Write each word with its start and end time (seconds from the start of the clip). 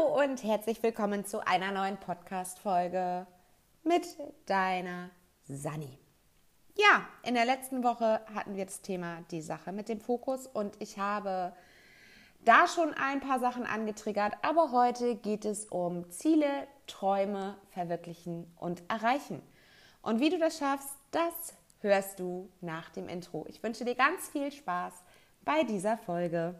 Hallo 0.00 0.22
und 0.22 0.42
herzlich 0.44 0.82
willkommen 0.82 1.24
zu 1.24 1.46
einer 1.46 1.72
neuen 1.72 1.96
Podcast-Folge 1.96 3.26
mit 3.82 4.06
deiner 4.46 5.10
Sani. 5.48 5.98
Ja, 6.76 7.06
in 7.22 7.34
der 7.34 7.44
letzten 7.44 7.82
Woche 7.82 8.20
hatten 8.34 8.56
wir 8.56 8.64
das 8.64 8.82
Thema 8.82 9.22
die 9.30 9.42
Sache 9.42 9.72
mit 9.72 9.88
dem 9.88 10.00
Fokus 10.00 10.46
und 10.46 10.76
ich 10.80 10.98
habe 10.98 11.52
da 12.44 12.66
schon 12.66 12.94
ein 12.94 13.20
paar 13.20 13.40
Sachen 13.40 13.64
angetriggert, 13.64 14.34
aber 14.42 14.72
heute 14.72 15.16
geht 15.16 15.44
es 15.44 15.66
um 15.66 16.08
Ziele, 16.10 16.66
Träume 16.86 17.56
verwirklichen 17.70 18.50
und 18.56 18.82
erreichen. 18.88 19.42
Und 20.02 20.20
wie 20.20 20.30
du 20.30 20.38
das 20.38 20.58
schaffst, 20.58 20.90
das 21.10 21.54
hörst 21.80 22.20
du 22.20 22.48
nach 22.60 22.90
dem 22.90 23.08
Intro. 23.08 23.44
Ich 23.48 23.62
wünsche 23.62 23.84
dir 23.84 23.94
ganz 23.94 24.28
viel 24.28 24.50
Spaß 24.50 24.94
bei 25.44 25.64
dieser 25.64 25.98
Folge. 25.98 26.54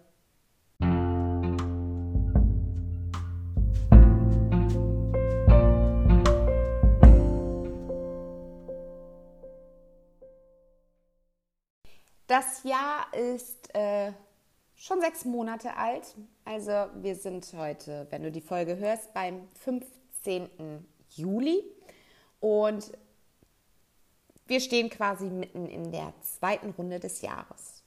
Das 12.31 12.63
Jahr 12.63 13.13
ist 13.13 13.75
äh, 13.75 14.13
schon 14.77 15.01
sechs 15.01 15.25
Monate 15.25 15.77
alt. 15.77 16.15
Also 16.45 16.71
wir 17.03 17.17
sind 17.17 17.53
heute, 17.57 18.07
wenn 18.11 18.23
du 18.23 18.31
die 18.31 18.41
Folge 18.41 18.77
hörst, 18.77 19.13
beim 19.13 19.49
15. 19.65 20.87
Juli. 21.09 21.65
Und 22.39 22.93
wir 24.47 24.61
stehen 24.61 24.91
quasi 24.91 25.25
mitten 25.25 25.67
in 25.67 25.91
der 25.91 26.15
zweiten 26.21 26.71
Runde 26.71 27.01
des 27.01 27.21
Jahres. 27.21 27.83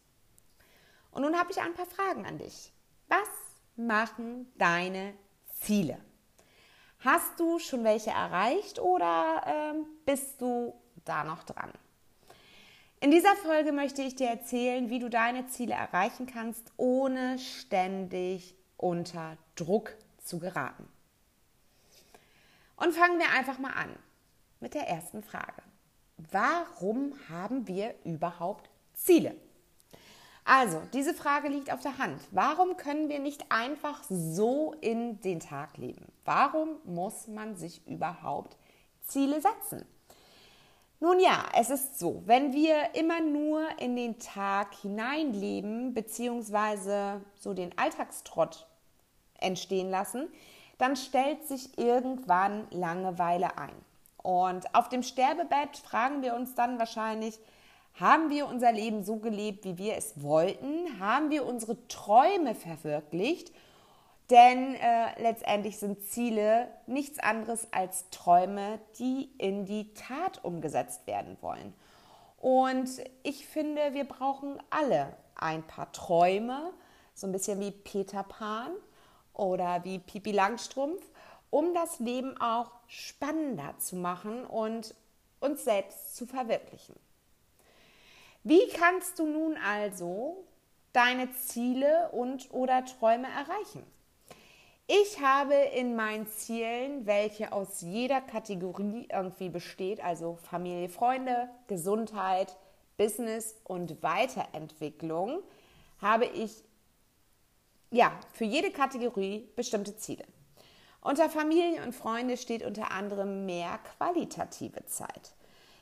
Und 1.11 1.21
nun 1.21 1.39
habe 1.39 1.49
ich 1.53 1.61
ein 1.61 1.73
paar 1.73 1.85
Fragen 1.85 2.25
an 2.25 2.37
dich. 2.37 2.73
Was 3.07 3.29
machen 3.77 4.51
deine 4.57 5.13
Ziele? 5.61 5.97
Hast 6.99 7.39
du 7.39 7.59
schon 7.59 7.85
welche 7.85 8.09
erreicht 8.09 8.77
oder 8.79 9.73
äh, 9.73 9.85
bist 10.05 10.41
du 10.41 10.73
da 11.05 11.23
noch 11.23 11.43
dran? 11.43 11.71
In 13.03 13.11
dieser 13.11 13.35
Folge 13.35 13.73
möchte 13.73 14.01
ich 14.01 14.15
dir 14.15 14.29
erzählen, 14.29 14.89
wie 14.89 14.99
du 14.99 15.09
deine 15.09 15.45
Ziele 15.47 15.73
erreichen 15.73 16.25
kannst, 16.25 16.71
ohne 16.77 17.37
ständig 17.37 18.55
unter 18.77 19.35
Druck 19.55 19.93
zu 20.23 20.39
geraten. 20.39 20.87
Und 22.77 22.93
fangen 22.93 23.19
wir 23.19 23.29
einfach 23.37 23.59
mal 23.59 23.73
an 23.73 23.93
mit 24.61 24.73
der 24.73 24.87
ersten 24.87 25.21
Frage. 25.21 25.61
Warum 26.31 27.13
haben 27.27 27.67
wir 27.67 27.93
überhaupt 28.05 28.69
Ziele? 28.93 29.35
Also, 30.45 30.81
diese 30.93 31.13
Frage 31.13 31.49
liegt 31.49 31.73
auf 31.73 31.81
der 31.81 31.97
Hand. 31.97 32.21
Warum 32.31 32.77
können 32.77 33.09
wir 33.09 33.19
nicht 33.19 33.51
einfach 33.51 34.01
so 34.07 34.75
in 34.79 35.19
den 35.19 35.41
Tag 35.41 35.75
leben? 35.75 36.07
Warum 36.23 36.77
muss 36.85 37.27
man 37.27 37.57
sich 37.57 37.85
überhaupt 37.85 38.55
Ziele 39.01 39.41
setzen? 39.41 39.85
Nun 41.03 41.19
ja, 41.19 41.43
es 41.53 41.69
ist 41.69 41.99
so, 41.99 42.23
wenn 42.27 42.53
wir 42.53 42.95
immer 42.95 43.19
nur 43.19 43.67
in 43.77 43.97
den 43.97 44.19
Tag 44.19 44.73
hineinleben, 44.73 45.93
beziehungsweise 45.93 47.19
so 47.35 47.53
den 47.53 47.77
Alltagstrott 47.77 48.65
entstehen 49.37 49.89
lassen, 49.89 50.29
dann 50.77 50.95
stellt 50.95 51.45
sich 51.45 51.77
irgendwann 51.77 52.69
Langeweile 52.71 53.57
ein. 53.57 53.75
Und 54.15 54.73
auf 54.73 54.87
dem 54.87 55.03
Sterbebett 55.03 55.75
fragen 55.75 56.21
wir 56.21 56.35
uns 56.35 56.55
dann 56.55 56.79
wahrscheinlich, 56.79 57.37
haben 57.99 58.29
wir 58.29 58.47
unser 58.47 58.71
Leben 58.71 59.03
so 59.03 59.17
gelebt, 59.17 59.65
wie 59.65 59.77
wir 59.77 59.97
es 59.97 60.23
wollten? 60.23 61.01
Haben 61.01 61.31
wir 61.31 61.45
unsere 61.45 61.85
Träume 61.89 62.55
verwirklicht? 62.55 63.51
Denn 64.29 64.75
äh, 64.75 65.21
letztendlich 65.21 65.77
sind 65.77 66.07
Ziele 66.07 66.69
nichts 66.87 67.19
anderes 67.19 67.67
als 67.71 68.09
Träume, 68.09 68.79
die 68.97 69.29
in 69.37 69.65
die 69.65 69.93
Tat 69.93 70.43
umgesetzt 70.43 71.05
werden 71.07 71.37
wollen. 71.41 71.73
Und 72.37 72.89
ich 73.23 73.47
finde, 73.47 73.93
wir 73.93 74.05
brauchen 74.05 74.61
alle 74.69 75.15
ein 75.35 75.63
paar 75.63 75.91
Träume, 75.91 76.73
so 77.13 77.27
ein 77.27 77.31
bisschen 77.31 77.59
wie 77.59 77.71
Peter 77.71 78.23
Pan 78.23 78.71
oder 79.33 79.83
wie 79.83 79.99
Pipi 79.99 80.31
Langstrumpf, 80.31 81.03
um 81.49 81.73
das 81.73 81.99
Leben 81.99 82.39
auch 82.39 82.71
spannender 82.87 83.75
zu 83.77 83.95
machen 83.95 84.45
und 84.45 84.95
uns 85.39 85.63
selbst 85.63 86.15
zu 86.15 86.25
verwirklichen. 86.25 86.95
Wie 88.43 88.67
kannst 88.69 89.19
du 89.19 89.25
nun 89.25 89.57
also 89.57 90.43
deine 90.91 91.31
Ziele 91.33 92.09
und 92.11 92.51
oder 92.51 92.83
Träume 92.85 93.27
erreichen? 93.27 93.83
Ich 94.87 95.21
habe 95.21 95.53
in 95.53 95.95
meinen 95.95 96.27
Zielen, 96.27 97.05
welche 97.05 97.53
aus 97.53 97.79
jeder 97.79 98.19
Kategorie 98.19 99.07
irgendwie 99.09 99.47
besteht, 99.47 100.03
also 100.03 100.35
Familie, 100.35 100.89
Freunde, 100.89 101.49
Gesundheit, 101.67 102.57
Business 102.97 103.55
und 103.63 104.03
Weiterentwicklung, 104.03 105.41
habe 105.99 106.25
ich 106.25 106.65
ja 107.91 108.11
für 108.33 108.43
jede 108.43 108.71
Kategorie 108.71 109.47
bestimmte 109.55 109.95
Ziele. 109.95 110.25
Unter 110.99 111.29
Familie 111.29 111.81
und 111.83 111.93
Freunde 111.93 112.35
steht 112.35 112.65
unter 112.65 112.91
anderem 112.91 113.45
mehr 113.45 113.79
qualitative 113.97 114.85
Zeit. 114.85 115.33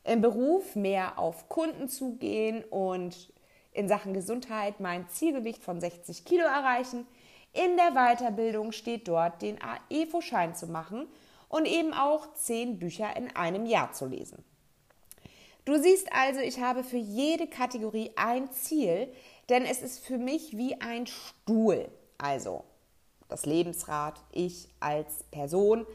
Im 0.04 0.22
Beruf 0.22 0.76
mehr 0.76 1.18
auf 1.18 1.50
Kunden 1.50 1.90
zugehen 1.90 2.64
und 2.66 3.34
in 3.72 3.88
Sachen 3.88 4.14
Gesundheit 4.14 4.80
mein 4.80 5.10
Zielgewicht 5.10 5.64
von 5.64 5.82
60 5.82 6.24
Kilo 6.24 6.44
erreichen– 6.46 7.08
in 7.54 7.78
der 7.78 7.92
Weiterbildung 7.92 8.72
steht 8.72 9.08
dort, 9.08 9.42
den 9.42 9.60
AEFO-Schein 9.62 10.56
zu 10.56 10.68
machen 10.68 11.08
und 11.50 11.66
eben 11.66 11.94
auch 11.94 12.34
zehn 12.34 12.80
Bücher 12.80 13.16
in 13.16 13.36
einem 13.36 13.66
Jahr 13.66 13.92
zu 13.92 14.06
lesen. 14.06 14.44
Du 15.66 15.78
siehst 15.80 16.12
also, 16.12 16.40
ich 16.40 16.60
habe 16.60 16.84
für 16.84 16.98
jede 16.98 17.48
Kategorie 17.48 18.12
ein 18.16 18.52
Ziel, 18.52 19.12
denn 19.50 19.64
es 19.66 19.82
ist 19.82 20.04
für 20.04 20.18
mich 20.18 20.58
wie 20.58 20.80
ein 20.82 21.08
Stuhl. 21.08 21.90
Also 22.18 22.64
das 23.28 23.46
Lebensrad, 23.46 24.20
ich 24.32 24.70
als 24.80 25.24
Person. 25.32 25.86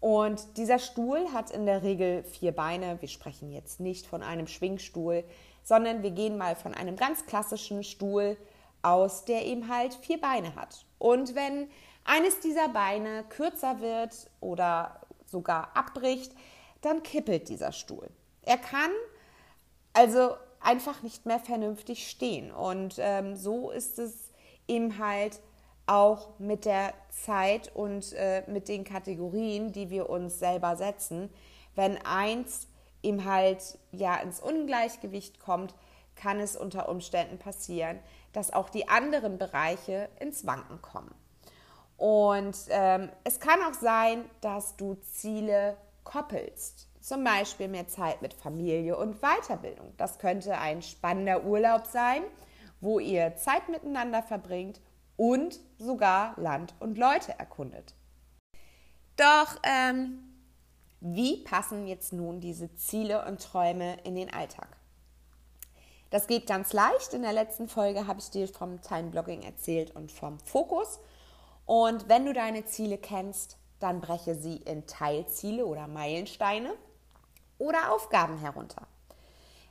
Und 0.00 0.56
dieser 0.56 0.78
Stuhl 0.78 1.32
hat 1.32 1.50
in 1.50 1.66
der 1.66 1.82
Regel 1.82 2.22
vier 2.24 2.52
Beine. 2.52 3.00
Wir 3.00 3.08
sprechen 3.08 3.50
jetzt 3.50 3.80
nicht 3.80 4.06
von 4.06 4.22
einem 4.22 4.46
Schwingstuhl, 4.46 5.24
sondern 5.62 6.02
wir 6.02 6.10
gehen 6.10 6.38
mal 6.38 6.54
von 6.54 6.74
einem 6.74 6.96
ganz 6.96 7.26
klassischen 7.26 7.82
Stuhl 7.82 8.36
aus, 8.82 9.24
der 9.24 9.44
eben 9.46 9.68
halt 9.68 9.94
vier 9.94 10.20
Beine 10.20 10.54
hat. 10.54 10.85
Und 10.98 11.34
wenn 11.34 11.68
eines 12.04 12.40
dieser 12.40 12.68
Beine 12.68 13.24
kürzer 13.28 13.80
wird 13.80 14.30
oder 14.40 15.00
sogar 15.26 15.76
abbricht, 15.76 16.32
dann 16.80 17.02
kippelt 17.02 17.48
dieser 17.48 17.72
Stuhl. 17.72 18.08
Er 18.42 18.58
kann 18.58 18.90
also 19.92 20.36
einfach 20.60 21.02
nicht 21.02 21.26
mehr 21.26 21.40
vernünftig 21.40 22.08
stehen. 22.08 22.52
Und 22.52 22.96
ähm, 22.98 23.36
so 23.36 23.70
ist 23.70 23.98
es 23.98 24.30
eben 24.68 24.98
halt 24.98 25.40
auch 25.86 26.38
mit 26.38 26.64
der 26.64 26.92
Zeit 27.10 27.74
und 27.74 28.12
äh, 28.14 28.42
mit 28.48 28.68
den 28.68 28.84
Kategorien, 28.84 29.72
die 29.72 29.90
wir 29.90 30.10
uns 30.10 30.38
selber 30.38 30.76
setzen. 30.76 31.30
Wenn 31.74 31.98
eins 32.04 32.68
eben 33.02 33.24
halt 33.24 33.78
ja 33.92 34.16
ins 34.16 34.40
Ungleichgewicht 34.40 35.38
kommt, 35.38 35.74
kann 36.16 36.40
es 36.40 36.56
unter 36.56 36.88
Umständen 36.88 37.38
passieren, 37.38 37.98
dass 38.32 38.52
auch 38.52 38.68
die 38.68 38.88
anderen 38.88 39.38
Bereiche 39.38 40.08
ins 40.18 40.46
Wanken 40.46 40.82
kommen. 40.82 41.14
Und 41.96 42.56
ähm, 42.68 43.10
es 43.24 43.40
kann 43.40 43.60
auch 43.62 43.74
sein, 43.74 44.24
dass 44.40 44.76
du 44.76 44.94
Ziele 44.94 45.76
koppelst. 46.04 46.88
Zum 47.00 47.22
Beispiel 47.22 47.68
mehr 47.68 47.86
Zeit 47.86 48.20
mit 48.20 48.34
Familie 48.34 48.96
und 48.96 49.20
Weiterbildung. 49.20 49.94
Das 49.96 50.18
könnte 50.18 50.58
ein 50.58 50.82
spannender 50.82 51.44
Urlaub 51.44 51.86
sein, 51.86 52.22
wo 52.80 52.98
ihr 52.98 53.36
Zeit 53.36 53.68
miteinander 53.68 54.22
verbringt 54.22 54.80
und 55.16 55.60
sogar 55.78 56.34
Land 56.36 56.74
und 56.80 56.98
Leute 56.98 57.38
erkundet. 57.38 57.94
Doch 59.16 59.56
ähm, 59.62 60.18
wie 61.00 61.42
passen 61.44 61.86
jetzt 61.86 62.12
nun 62.12 62.40
diese 62.40 62.74
Ziele 62.74 63.24
und 63.26 63.40
Träume 63.40 63.96
in 64.04 64.14
den 64.14 64.32
Alltag? 64.32 64.76
Das 66.10 66.26
geht 66.26 66.46
ganz 66.46 66.72
leicht. 66.72 67.14
In 67.14 67.22
der 67.22 67.32
letzten 67.32 67.68
Folge 67.68 68.06
habe 68.06 68.20
ich 68.20 68.30
dir 68.30 68.48
vom 68.48 68.80
Time 68.80 69.10
Blogging 69.10 69.42
erzählt 69.42 69.94
und 69.94 70.12
vom 70.12 70.38
Fokus. 70.40 71.00
Und 71.64 72.08
wenn 72.08 72.26
du 72.26 72.32
deine 72.32 72.64
Ziele 72.64 72.96
kennst, 72.96 73.56
dann 73.80 74.00
breche 74.00 74.34
sie 74.34 74.56
in 74.56 74.86
Teilziele 74.86 75.66
oder 75.66 75.88
Meilensteine 75.88 76.74
oder 77.58 77.92
Aufgaben 77.92 78.38
herunter. 78.38 78.86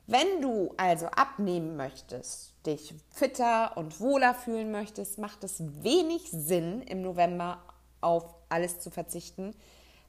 Wenn 0.08 0.42
du 0.42 0.72
also 0.78 1.08
abnehmen 1.08 1.78
möchtest, 1.78 2.54
dich 2.66 2.94
fitter 3.10 3.76
und 3.76 4.00
wohler 4.00 4.36
fühlen 4.36 4.72
möchtest, 4.72 5.18
macht 5.18 5.44
es 5.44 5.64
wenig 5.84 6.30
Sinn, 6.30 6.82
im 6.84 7.02
November 7.02 7.64
auf 8.02 8.36
alles 8.50 8.80
zu 8.82 8.92
verzichten, 8.92 9.56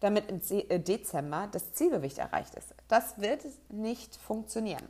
damit 0.00 0.30
im 0.30 0.42
äh, 0.50 0.78
Dezember 0.78 1.48
das 1.50 1.72
Zielgewicht 1.72 2.18
erreicht 2.18 2.54
ist. 2.56 2.74
Das 2.88 3.18
wird 3.18 3.46
nicht 3.70 4.16
funktionieren. 4.16 4.86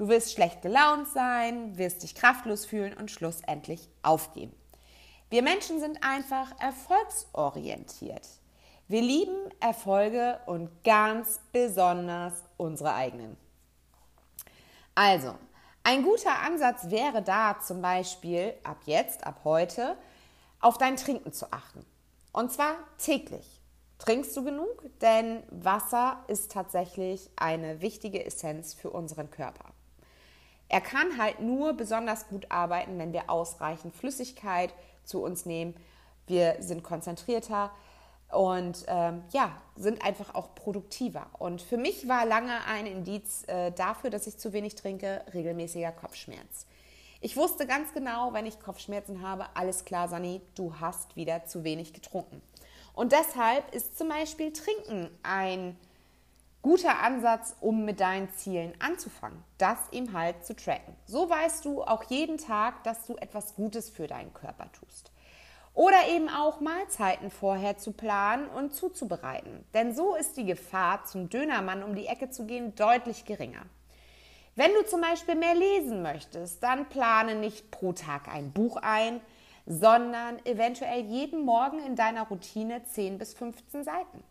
Du 0.00 0.08
wirst 0.08 0.32
schlecht 0.32 0.62
gelaunt 0.62 1.08
sein, 1.08 1.76
wirst 1.76 2.02
dich 2.02 2.14
kraftlos 2.14 2.64
fühlen 2.64 2.94
und 2.94 3.10
schlussendlich 3.10 3.86
aufgeben. 4.02 4.56
Wir 5.28 5.42
Menschen 5.42 5.78
sind 5.78 6.02
einfach 6.02 6.58
erfolgsorientiert. 6.58 8.26
Wir 8.88 9.02
lieben 9.02 9.50
Erfolge 9.60 10.40
und 10.46 10.70
ganz 10.84 11.38
besonders 11.52 12.32
unsere 12.56 12.94
eigenen. 12.94 13.36
Also, 14.94 15.34
ein 15.82 16.02
guter 16.02 16.40
Ansatz 16.46 16.88
wäre 16.88 17.20
da 17.20 17.60
zum 17.60 17.82
Beispiel 17.82 18.54
ab 18.64 18.78
jetzt, 18.86 19.26
ab 19.26 19.42
heute, 19.44 19.98
auf 20.60 20.78
dein 20.78 20.96
Trinken 20.96 21.34
zu 21.34 21.52
achten. 21.52 21.84
Und 22.32 22.50
zwar 22.50 22.72
täglich. 22.96 23.60
Trinkst 23.98 24.34
du 24.34 24.44
genug? 24.44 24.82
Denn 25.02 25.42
Wasser 25.50 26.24
ist 26.26 26.52
tatsächlich 26.52 27.28
eine 27.36 27.82
wichtige 27.82 28.24
Essenz 28.24 28.72
für 28.72 28.88
unseren 28.88 29.30
Körper. 29.30 29.74
Er 30.70 30.80
kann 30.80 31.18
halt 31.18 31.40
nur 31.40 31.72
besonders 31.72 32.28
gut 32.28 32.46
arbeiten, 32.48 32.96
wenn 32.98 33.12
wir 33.12 33.28
ausreichend 33.28 33.92
Flüssigkeit 33.92 34.72
zu 35.04 35.20
uns 35.20 35.44
nehmen. 35.44 35.74
Wir 36.28 36.58
sind 36.60 36.84
konzentrierter 36.84 37.72
und 38.30 38.84
ähm, 38.86 39.24
ja, 39.32 39.50
sind 39.74 40.04
einfach 40.04 40.32
auch 40.36 40.54
produktiver. 40.54 41.26
Und 41.40 41.60
für 41.60 41.76
mich 41.76 42.06
war 42.06 42.24
lange 42.24 42.64
ein 42.68 42.86
Indiz 42.86 43.42
äh, 43.48 43.72
dafür, 43.72 44.10
dass 44.10 44.28
ich 44.28 44.38
zu 44.38 44.52
wenig 44.52 44.76
trinke, 44.76 45.24
regelmäßiger 45.34 45.90
Kopfschmerz. 45.90 46.66
Ich 47.20 47.36
wusste 47.36 47.66
ganz 47.66 47.92
genau, 47.92 48.32
wenn 48.32 48.46
ich 48.46 48.60
Kopfschmerzen 48.60 49.22
habe, 49.22 49.46
alles 49.54 49.84
klar, 49.84 50.06
Sani, 50.08 50.40
du 50.54 50.76
hast 50.78 51.16
wieder 51.16 51.46
zu 51.46 51.64
wenig 51.64 51.92
getrunken. 51.92 52.40
Und 52.94 53.10
deshalb 53.10 53.74
ist 53.74 53.98
zum 53.98 54.08
Beispiel 54.08 54.52
Trinken 54.52 55.10
ein 55.24 55.76
guter 56.62 57.00
Ansatz, 57.02 57.56
um 57.60 57.84
mit 57.84 58.00
deinen 58.00 58.30
Zielen 58.30 58.74
anzufangen, 58.78 59.42
das 59.58 59.78
eben 59.92 60.12
halt 60.12 60.44
zu 60.44 60.54
tracken. 60.54 60.94
So 61.06 61.28
weißt 61.28 61.64
du 61.64 61.82
auch 61.82 62.04
jeden 62.04 62.38
Tag, 62.38 62.84
dass 62.84 63.06
du 63.06 63.16
etwas 63.16 63.54
Gutes 63.54 63.88
für 63.88 64.06
deinen 64.06 64.34
Körper 64.34 64.70
tust. 64.72 65.10
Oder 65.72 66.08
eben 66.08 66.28
auch 66.28 66.60
Mahlzeiten 66.60 67.30
vorher 67.30 67.78
zu 67.78 67.92
planen 67.92 68.46
und 68.48 68.74
zuzubereiten. 68.74 69.64
Denn 69.72 69.94
so 69.94 70.14
ist 70.14 70.36
die 70.36 70.44
Gefahr, 70.44 71.04
zum 71.04 71.30
Dönermann 71.30 71.82
um 71.82 71.94
die 71.94 72.06
Ecke 72.06 72.28
zu 72.28 72.44
gehen, 72.44 72.74
deutlich 72.74 73.24
geringer. 73.24 73.62
Wenn 74.56 74.74
du 74.74 74.84
zum 74.84 75.00
Beispiel 75.00 75.36
mehr 75.36 75.54
lesen 75.54 76.02
möchtest, 76.02 76.62
dann 76.62 76.88
plane 76.88 77.36
nicht 77.36 77.70
pro 77.70 77.92
Tag 77.92 78.28
ein 78.28 78.52
Buch 78.52 78.76
ein, 78.76 79.20
sondern 79.64 80.44
eventuell 80.44 81.02
jeden 81.02 81.44
Morgen 81.44 81.78
in 81.78 81.94
deiner 81.94 82.24
Routine 82.24 82.82
10 82.82 83.18
bis 83.18 83.32
15 83.34 83.84
Seiten. 83.84 84.24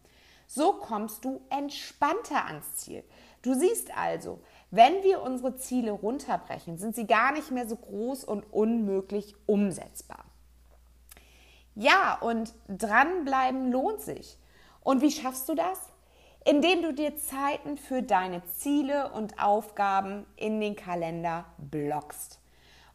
So 0.51 0.73
kommst 0.73 1.25
du 1.25 1.41
entspannter 1.51 2.47
ans 2.47 2.77
Ziel. 2.77 3.03
Du 3.43 3.53
siehst 3.53 3.95
also, 3.95 4.41
wenn 4.71 5.03
wir 5.03 5.21
unsere 5.21 5.57
Ziele 5.57 5.91
runterbrechen, 5.91 6.79
sind 6.79 6.95
sie 6.95 7.05
gar 7.05 7.33
nicht 7.33 7.51
mehr 7.51 7.69
so 7.69 7.75
groß 7.75 8.23
und 8.23 8.51
unmöglich 8.51 9.35
umsetzbar. 9.45 10.25
Ja, 11.75 12.17
und 12.19 12.51
dranbleiben 12.67 13.71
lohnt 13.71 14.01
sich. 14.01 14.39
Und 14.81 15.03
wie 15.03 15.11
schaffst 15.11 15.47
du 15.49 15.53
das? 15.53 15.79
Indem 16.43 16.81
du 16.81 16.95
dir 16.95 17.15
Zeiten 17.15 17.77
für 17.77 18.01
deine 18.01 18.43
Ziele 18.45 19.11
und 19.11 19.39
Aufgaben 19.39 20.25
in 20.35 20.59
den 20.59 20.75
Kalender 20.75 21.45
blockst. 21.59 22.39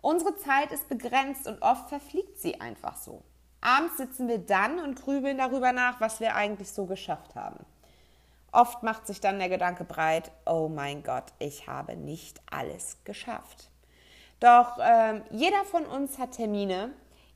Unsere 0.00 0.36
Zeit 0.38 0.72
ist 0.72 0.88
begrenzt 0.88 1.46
und 1.46 1.62
oft 1.62 1.88
verfliegt 1.88 2.36
sie 2.40 2.60
einfach 2.60 2.96
so. 2.96 3.22
Abends 3.64 3.96
sitzen 3.96 4.28
wir 4.28 4.38
dann 4.38 4.78
und 4.78 5.00
grübeln 5.00 5.38
darüber 5.38 5.72
nach, 5.72 5.98
was 5.98 6.20
wir 6.20 6.34
eigentlich 6.34 6.70
so 6.70 6.84
geschafft 6.84 7.34
haben. 7.34 7.64
Oft 8.52 8.82
macht 8.82 9.06
sich 9.06 9.20
dann 9.20 9.38
der 9.38 9.48
Gedanke 9.48 9.84
breit, 9.84 10.30
oh 10.44 10.68
mein 10.68 11.02
Gott, 11.02 11.24
ich 11.38 11.66
habe 11.66 11.96
nicht 11.96 12.42
alles 12.50 12.98
geschafft. 13.04 13.70
Doch 14.38 14.78
äh, 14.78 15.22
jeder 15.30 15.64
von 15.64 15.86
uns 15.86 16.18
hat 16.18 16.32
Termine, 16.32 16.90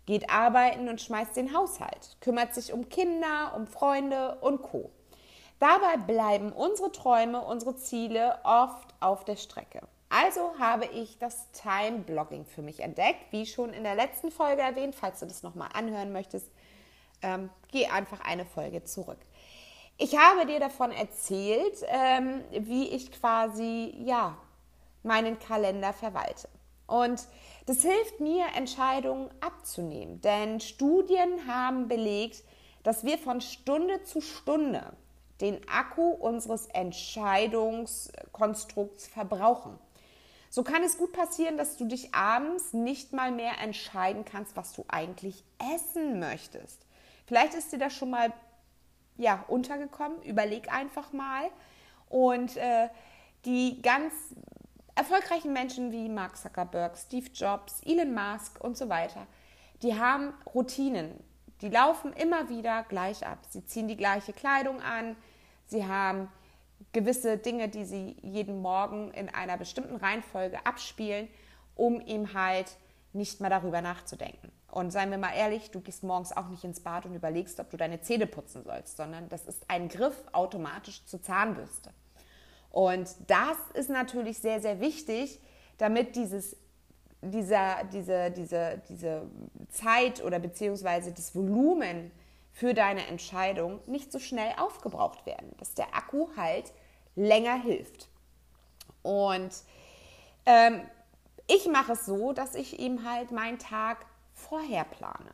geht 0.04 0.28
arbeiten 0.28 0.90
und 0.90 1.00
schmeißt 1.00 1.34
den 1.34 1.56
Haushalt, 1.56 2.18
kümmert 2.20 2.54
sich 2.54 2.74
um 2.74 2.90
Kinder, 2.90 3.54
um 3.56 3.66
Freunde 3.66 4.36
und 4.42 4.60
Co. 4.62 4.90
Dabei 5.58 5.96
bleiben 6.06 6.52
unsere 6.52 6.92
Träume, 6.92 7.40
unsere 7.40 7.74
Ziele 7.76 8.38
oft 8.44 8.94
auf 9.00 9.24
der 9.24 9.36
Strecke. 9.36 9.80
Also 10.10 10.58
habe 10.58 10.86
ich 10.86 11.18
das 11.18 11.50
Time-Blogging 11.52 12.46
für 12.46 12.62
mich 12.62 12.80
entdeckt, 12.80 13.30
wie 13.30 13.44
schon 13.44 13.74
in 13.74 13.84
der 13.84 13.94
letzten 13.94 14.30
Folge 14.30 14.62
erwähnt. 14.62 14.94
Falls 14.94 15.20
du 15.20 15.26
das 15.26 15.42
nochmal 15.42 15.68
anhören 15.74 16.12
möchtest, 16.12 16.50
ähm, 17.22 17.50
geh 17.70 17.88
einfach 17.88 18.20
eine 18.20 18.46
Folge 18.46 18.84
zurück. 18.84 19.18
Ich 19.98 20.16
habe 20.16 20.46
dir 20.46 20.60
davon 20.60 20.92
erzählt, 20.92 21.84
ähm, 21.88 22.42
wie 22.52 22.88
ich 22.88 23.12
quasi 23.12 23.94
ja 23.98 24.38
meinen 25.02 25.38
Kalender 25.38 25.92
verwalte. 25.92 26.48
Und 26.86 27.28
das 27.66 27.82
hilft 27.82 28.20
mir, 28.20 28.46
Entscheidungen 28.56 29.28
abzunehmen. 29.40 30.22
Denn 30.22 30.60
Studien 30.60 31.46
haben 31.46 31.88
belegt, 31.88 32.42
dass 32.82 33.04
wir 33.04 33.18
von 33.18 33.42
Stunde 33.42 34.02
zu 34.04 34.22
Stunde 34.22 34.94
den 35.40 35.60
Akku 35.68 36.10
unseres 36.10 36.66
Entscheidungskonstrukts 36.68 39.08
verbrauchen. 39.08 39.78
So 40.50 40.62
kann 40.62 40.82
es 40.82 40.98
gut 40.98 41.12
passieren, 41.12 41.56
dass 41.58 41.76
du 41.76 41.84
dich 41.84 42.14
abends 42.14 42.72
nicht 42.72 43.12
mal 43.12 43.30
mehr 43.30 43.58
entscheiden 43.60 44.24
kannst, 44.24 44.56
was 44.56 44.72
du 44.72 44.84
eigentlich 44.88 45.44
essen 45.74 46.18
möchtest. 46.18 46.86
Vielleicht 47.26 47.54
ist 47.54 47.72
dir 47.72 47.78
das 47.78 47.92
schon 47.92 48.10
mal 48.10 48.32
ja, 49.18 49.44
untergekommen. 49.48 50.22
Überleg 50.22 50.72
einfach 50.72 51.12
mal. 51.12 51.50
Und 52.08 52.56
äh, 52.56 52.88
die 53.44 53.82
ganz 53.82 54.14
erfolgreichen 54.94 55.52
Menschen 55.52 55.92
wie 55.92 56.08
Mark 56.08 56.36
Zuckerberg, 56.36 56.96
Steve 56.96 57.28
Jobs, 57.34 57.82
Elon 57.84 58.14
Musk 58.14 58.58
und 58.60 58.76
so 58.78 58.88
weiter, 58.88 59.26
die 59.82 59.98
haben 59.98 60.32
Routinen. 60.54 61.22
Die 61.60 61.68
laufen 61.68 62.12
immer 62.12 62.48
wieder 62.48 62.84
gleich 62.84 63.26
ab. 63.26 63.38
Sie 63.50 63.64
ziehen 63.66 63.88
die 63.88 63.96
gleiche 63.96 64.32
Kleidung 64.32 64.80
an. 64.80 65.16
Sie 65.66 65.84
haben 65.86 66.28
gewisse 66.92 67.38
Dinge, 67.38 67.68
die 67.68 67.84
sie 67.84 68.16
jeden 68.22 68.60
Morgen 68.60 69.10
in 69.12 69.28
einer 69.28 69.56
bestimmten 69.56 69.96
Reihenfolge 69.96 70.64
abspielen, 70.64 71.28
um 71.74 72.00
ihm 72.00 72.34
halt 72.34 72.76
nicht 73.12 73.40
mehr 73.40 73.50
darüber 73.50 73.80
nachzudenken. 73.80 74.50
Und 74.70 74.90
seien 74.90 75.10
wir 75.10 75.18
mal 75.18 75.34
ehrlich, 75.34 75.70
du 75.70 75.80
gehst 75.80 76.02
morgens 76.02 76.36
auch 76.36 76.48
nicht 76.48 76.62
ins 76.62 76.80
Bad 76.80 77.06
und 77.06 77.14
überlegst, 77.14 77.58
ob 77.58 77.70
du 77.70 77.76
deine 77.76 78.00
Zähne 78.00 78.26
putzen 78.26 78.64
sollst, 78.64 78.96
sondern 78.96 79.28
das 79.28 79.46
ist 79.46 79.64
ein 79.68 79.88
Griff 79.88 80.16
automatisch 80.32 81.04
zur 81.06 81.22
Zahnbürste. 81.22 81.90
Und 82.70 83.08
das 83.28 83.56
ist 83.74 83.88
natürlich 83.88 84.38
sehr, 84.38 84.60
sehr 84.60 84.78
wichtig, 84.80 85.40
damit 85.78 86.16
dieses, 86.16 86.56
dieser, 87.22 87.84
diese, 87.84 88.30
diese, 88.30 88.82
diese 88.88 89.22
Zeit 89.70 90.22
oder 90.22 90.38
beziehungsweise 90.38 91.12
das 91.12 91.34
Volumen 91.34 92.10
für 92.52 92.74
deine 92.74 93.06
Entscheidung 93.06 93.80
nicht 93.86 94.12
so 94.12 94.18
schnell 94.18 94.52
aufgebraucht 94.58 95.24
werden, 95.26 95.52
dass 95.58 95.74
der 95.74 95.94
Akku 95.94 96.28
halt 96.36 96.72
länger 97.18 97.54
hilft. 97.54 98.08
Und 99.02 99.50
ähm, 100.46 100.80
ich 101.46 101.66
mache 101.66 101.92
es 101.92 102.06
so, 102.06 102.32
dass 102.32 102.54
ich 102.54 102.78
eben 102.78 103.08
halt 103.08 103.32
meinen 103.32 103.58
Tag 103.58 104.06
vorher 104.34 104.84
plane. 104.84 105.30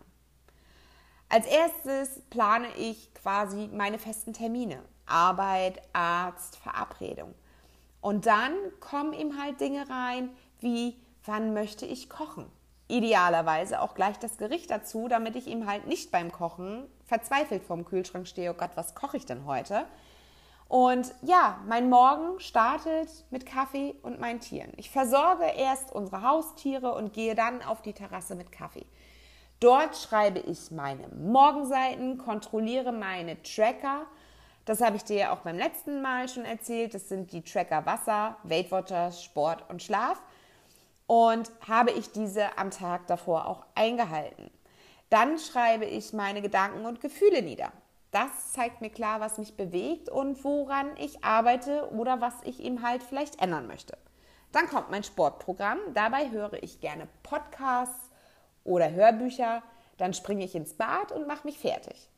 Als 1.28 1.46
erstes 1.46 2.20
plane 2.30 2.68
ich 2.76 3.12
quasi 3.14 3.68
meine 3.72 3.98
festen 3.98 4.32
Termine. 4.32 4.82
Arbeit, 5.06 5.82
Arzt, 5.92 6.56
Verabredung. 6.56 7.34
Und 8.00 8.26
dann 8.26 8.54
kommen 8.80 9.12
eben 9.12 9.40
halt 9.40 9.60
Dinge 9.60 9.88
rein, 9.88 10.30
wie 10.60 10.96
wann 11.24 11.54
möchte 11.54 11.86
ich 11.86 12.08
kochen? 12.08 12.50
idealerweise 12.88 13.80
auch 13.80 13.94
gleich 13.94 14.18
das 14.18 14.36
Gericht 14.36 14.70
dazu, 14.70 15.08
damit 15.08 15.36
ich 15.36 15.46
ihm 15.46 15.66
halt 15.66 15.86
nicht 15.86 16.10
beim 16.10 16.30
Kochen 16.30 16.86
verzweifelt 17.06 17.62
vorm 17.62 17.84
Kühlschrank 17.84 18.26
stehe, 18.26 18.50
oh 18.50 18.54
Gott, 18.54 18.70
was 18.74 18.94
koche 18.94 19.16
ich 19.16 19.26
denn 19.26 19.46
heute? 19.46 19.86
Und 20.68 21.14
ja, 21.22 21.60
mein 21.66 21.88
Morgen 21.88 22.40
startet 22.40 23.08
mit 23.30 23.46
Kaffee 23.46 23.94
und 24.02 24.20
meinen 24.20 24.40
Tieren. 24.40 24.72
Ich 24.76 24.90
versorge 24.90 25.44
erst 25.44 25.92
unsere 25.92 26.22
Haustiere 26.22 26.94
und 26.94 27.12
gehe 27.12 27.34
dann 27.34 27.62
auf 27.62 27.82
die 27.82 27.92
Terrasse 27.92 28.34
mit 28.34 28.50
Kaffee. 28.50 28.86
Dort 29.60 29.96
schreibe 29.96 30.40
ich 30.40 30.70
meine 30.70 31.08
Morgenseiten, 31.08 32.18
kontrolliere 32.18 32.92
meine 32.92 33.42
Tracker. 33.42 34.06
Das 34.64 34.80
habe 34.80 34.96
ich 34.96 35.04
dir 35.04 35.16
ja 35.16 35.32
auch 35.32 35.40
beim 35.40 35.56
letzten 35.56 36.02
Mal 36.02 36.28
schon 36.28 36.44
erzählt. 36.44 36.94
Das 36.94 37.08
sind 37.08 37.32
die 37.32 37.42
Tracker 37.42 37.86
Wasser, 37.86 38.36
Weight 38.42 38.70
Watchers, 38.70 39.22
Sport 39.22 39.68
und 39.68 39.82
Schlaf 39.82 40.22
und 41.06 41.50
habe 41.66 41.90
ich 41.90 42.12
diese 42.12 42.56
am 42.58 42.70
Tag 42.70 43.06
davor 43.06 43.46
auch 43.46 43.64
eingehalten. 43.74 44.50
Dann 45.10 45.38
schreibe 45.38 45.84
ich 45.84 46.12
meine 46.12 46.42
Gedanken 46.42 46.86
und 46.86 47.00
Gefühle 47.00 47.42
nieder. 47.42 47.72
Das 48.14 48.52
zeigt 48.52 48.80
mir 48.80 48.90
klar, 48.90 49.18
was 49.18 49.38
mich 49.38 49.56
bewegt 49.56 50.08
und 50.08 50.44
woran 50.44 50.96
ich 50.98 51.24
arbeite 51.24 51.90
oder 51.90 52.20
was 52.20 52.34
ich 52.44 52.60
ihm 52.60 52.86
halt 52.86 53.02
vielleicht 53.02 53.42
ändern 53.42 53.66
möchte. 53.66 53.98
Dann 54.52 54.68
kommt 54.68 54.88
mein 54.88 55.02
Sportprogramm. 55.02 55.80
Dabei 55.94 56.30
höre 56.30 56.62
ich 56.62 56.80
gerne 56.80 57.08
Podcasts 57.24 58.10
oder 58.62 58.92
Hörbücher. 58.92 59.64
Dann 59.98 60.14
springe 60.14 60.44
ich 60.44 60.54
ins 60.54 60.74
Bad 60.74 61.10
und 61.10 61.26
mache 61.26 61.44
mich 61.44 61.58
fertig. 61.58 62.08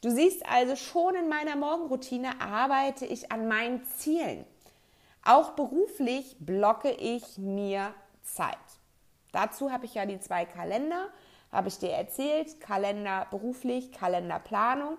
Du 0.00 0.10
siehst 0.10 0.44
also, 0.50 0.74
schon 0.74 1.14
in 1.14 1.28
meiner 1.28 1.54
Morgenroutine 1.54 2.40
arbeite 2.40 3.06
ich 3.06 3.30
an 3.30 3.46
meinen 3.46 3.84
Zielen. 3.84 4.44
Auch 5.24 5.50
beruflich 5.50 6.36
blocke 6.40 6.90
ich 6.90 7.38
mir 7.38 7.94
Zeit. 8.24 8.56
Dazu 9.30 9.70
habe 9.70 9.84
ich 9.84 9.94
ja 9.94 10.04
die 10.04 10.18
zwei 10.18 10.46
Kalender, 10.46 11.10
habe 11.52 11.68
ich 11.68 11.78
dir 11.78 11.92
erzählt, 11.92 12.60
Kalender 12.60 13.28
beruflich, 13.30 13.92
Kalenderplanung. 13.92 14.98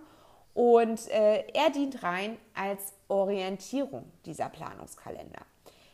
Und 0.54 1.10
äh, 1.10 1.48
er 1.54 1.70
dient 1.72 2.04
rein 2.04 2.38
als 2.54 2.94
Orientierung 3.08 4.12
dieser 4.26 4.50
Planungskalender. 4.50 5.42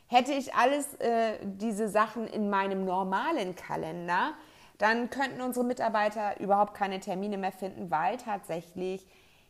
Hätte 0.08 0.34
ich 0.34 0.54
alles 0.56 0.96
äh, 0.96 1.38
diese 1.44 1.88
Sachen 1.88 2.28
in 2.28 2.50
meinem 2.50 2.84
normalen 2.84 3.56
Kalender, 3.56 4.34
dann 4.80 5.10
könnten 5.10 5.42
unsere 5.42 5.66
Mitarbeiter 5.66 6.40
überhaupt 6.40 6.74
keine 6.74 7.00
Termine 7.00 7.38
mehr 7.38 7.52
finden, 7.52 7.92
weil 7.92 8.18
tatsächlich 8.18 9.06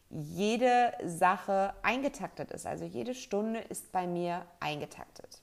jede 0.10 0.92
Sache 1.06 1.74
eingetaktet 1.84 2.52
ist. 2.52 2.66
Also 2.66 2.84
jede 2.84 3.14
Stunde 3.14 3.60
ist 3.60 3.92
bei 3.92 4.08
mir 4.08 4.46
eingetaktet. 4.60 5.42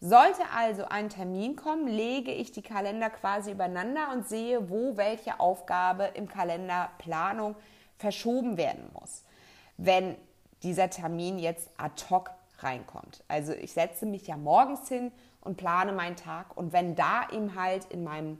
Sollte 0.00 0.42
also 0.54 0.84
ein 0.84 1.08
Termin 1.08 1.56
kommen, 1.56 1.88
lege 1.88 2.30
ich 2.30 2.52
die 2.52 2.62
Kalender 2.62 3.10
quasi 3.10 3.50
übereinander 3.50 4.12
und 4.12 4.28
sehe, 4.28 4.70
wo 4.70 4.96
welche 4.96 5.40
Aufgabe 5.40 6.10
im 6.14 6.28
Kalenderplanung 6.28 7.56
verschoben 7.98 8.56
werden 8.56 8.90
muss, 8.98 9.24
wenn 9.76 10.16
dieser 10.62 10.90
Termin 10.90 11.38
jetzt 11.38 11.70
ad 11.76 12.02
hoc 12.10 12.30
reinkommt. 12.58 13.22
Also 13.28 13.52
ich 13.52 13.72
setze 13.72 14.06
mich 14.06 14.26
ja 14.26 14.36
morgens 14.36 14.88
hin 14.88 15.12
und 15.40 15.56
plane 15.56 15.92
meinen 15.92 16.16
Tag 16.16 16.56
und 16.56 16.72
wenn 16.72 16.94
da 16.94 17.28
eben 17.30 17.54
halt 17.54 17.84
in 17.86 18.02
meinem 18.04 18.38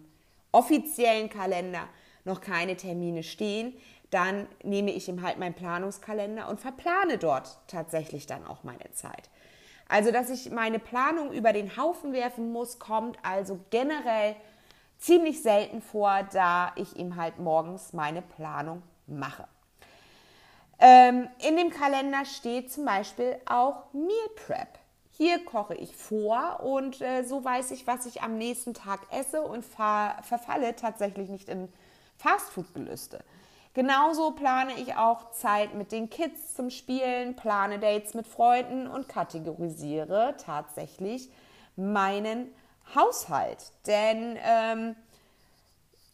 offiziellen 0.52 1.28
Kalender 1.28 1.82
noch 2.24 2.40
keine 2.40 2.76
Termine 2.76 3.22
stehen, 3.22 3.74
dann 4.10 4.46
nehme 4.62 4.90
ich 4.90 5.08
ihm 5.08 5.22
halt 5.22 5.38
meinen 5.38 5.54
Planungskalender 5.54 6.48
und 6.48 6.60
verplane 6.60 7.18
dort 7.18 7.58
tatsächlich 7.66 8.26
dann 8.26 8.46
auch 8.46 8.64
meine 8.64 8.90
Zeit. 8.92 9.28
Also, 9.88 10.10
dass 10.10 10.30
ich 10.30 10.50
meine 10.50 10.78
Planung 10.78 11.32
über 11.32 11.52
den 11.52 11.76
Haufen 11.76 12.12
werfen 12.12 12.52
muss, 12.52 12.78
kommt 12.78 13.18
also 13.22 13.58
generell 13.70 14.36
ziemlich 14.98 15.42
selten 15.42 15.80
vor, 15.80 16.26
da 16.32 16.72
ich 16.76 16.96
ihm 16.96 17.16
halt 17.16 17.38
morgens 17.38 17.92
meine 17.92 18.20
Planung 18.20 18.82
mache. 19.08 19.46
Ähm, 20.78 21.28
in 21.46 21.56
dem 21.56 21.70
Kalender 21.70 22.24
steht 22.24 22.72
zum 22.72 22.84
Beispiel 22.84 23.36
auch 23.46 23.92
Meal 23.92 24.28
Prep. 24.36 24.78
Hier 25.10 25.44
koche 25.44 25.74
ich 25.74 25.96
vor 25.96 26.60
und 26.62 27.00
äh, 27.00 27.24
so 27.24 27.44
weiß 27.44 27.72
ich, 27.72 27.88
was 27.88 28.06
ich 28.06 28.22
am 28.22 28.38
nächsten 28.38 28.72
Tag 28.72 29.00
esse 29.10 29.42
und 29.42 29.64
verfalle 29.64 30.76
tatsächlich 30.76 31.28
nicht 31.28 31.48
in 31.48 31.68
Fastfood-Gelüste. 32.18 33.24
Genauso 33.74 34.32
plane 34.32 34.72
ich 34.74 34.94
auch 34.94 35.32
Zeit 35.32 35.74
mit 35.74 35.92
den 35.92 36.08
Kids 36.08 36.54
zum 36.54 36.70
Spielen, 36.70 37.34
plane 37.36 37.78
Dates 37.78 38.14
mit 38.14 38.26
Freunden 38.26 38.86
und 38.86 39.08
kategorisiere 39.08 40.36
tatsächlich 40.38 41.30
meinen 41.76 42.52
Haushalt. 42.94 43.72
Denn 43.86 44.38
ähm, 44.42 44.96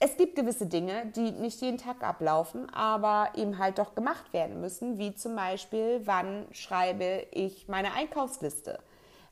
es 0.05 0.19
gibt 0.19 0.37
gewisse 0.37 0.67
Dinge, 0.67 1.07
die 1.17 1.31
nicht 1.31 1.63
jeden 1.63 1.79
Tag 1.79 2.03
ablaufen, 2.03 2.69
aber 2.75 3.31
eben 3.37 3.57
halt 3.57 3.79
doch 3.79 3.95
gemacht 3.95 4.35
werden 4.35 4.61
müssen, 4.61 4.99
wie 4.99 5.15
zum 5.15 5.35
Beispiel, 5.35 6.03
wann 6.05 6.47
schreibe 6.53 7.27
ich 7.31 7.69
meine 7.69 7.95
Einkaufsliste? 7.95 8.81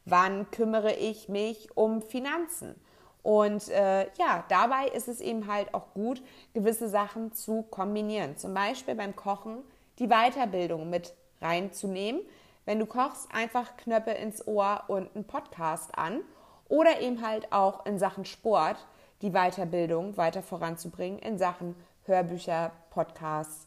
Wann 0.06 0.50
kümmere 0.50 0.94
ich 0.94 1.28
mich 1.28 1.76
um 1.76 2.00
Finanzen? 2.00 2.74
Und 3.22 3.68
äh, 3.68 4.04
ja, 4.14 4.44
dabei 4.48 4.88
ist 4.88 5.08
es 5.08 5.20
eben 5.20 5.46
halt 5.46 5.74
auch 5.74 5.92
gut, 5.92 6.22
gewisse 6.54 6.88
Sachen 6.88 7.34
zu 7.34 7.64
kombinieren. 7.64 8.38
Zum 8.38 8.54
Beispiel 8.54 8.94
beim 8.94 9.14
Kochen 9.14 9.58
die 9.98 10.08
Weiterbildung 10.08 10.88
mit 10.88 11.12
reinzunehmen. 11.42 12.22
Wenn 12.64 12.78
du 12.78 12.86
kochst, 12.86 13.28
einfach 13.30 13.76
Knöpfe 13.76 14.12
ins 14.12 14.46
Ohr 14.46 14.84
und 14.88 15.14
einen 15.14 15.26
Podcast 15.26 15.98
an. 15.98 16.22
Oder 16.70 17.02
eben 17.02 17.20
halt 17.20 17.52
auch 17.52 17.84
in 17.84 17.98
Sachen 17.98 18.24
Sport 18.24 18.78
die 19.22 19.30
Weiterbildung 19.30 20.16
weiter 20.16 20.42
voranzubringen 20.42 21.18
in 21.20 21.38
Sachen 21.38 21.74
Hörbücher, 22.04 22.72
Podcasts, 22.90 23.66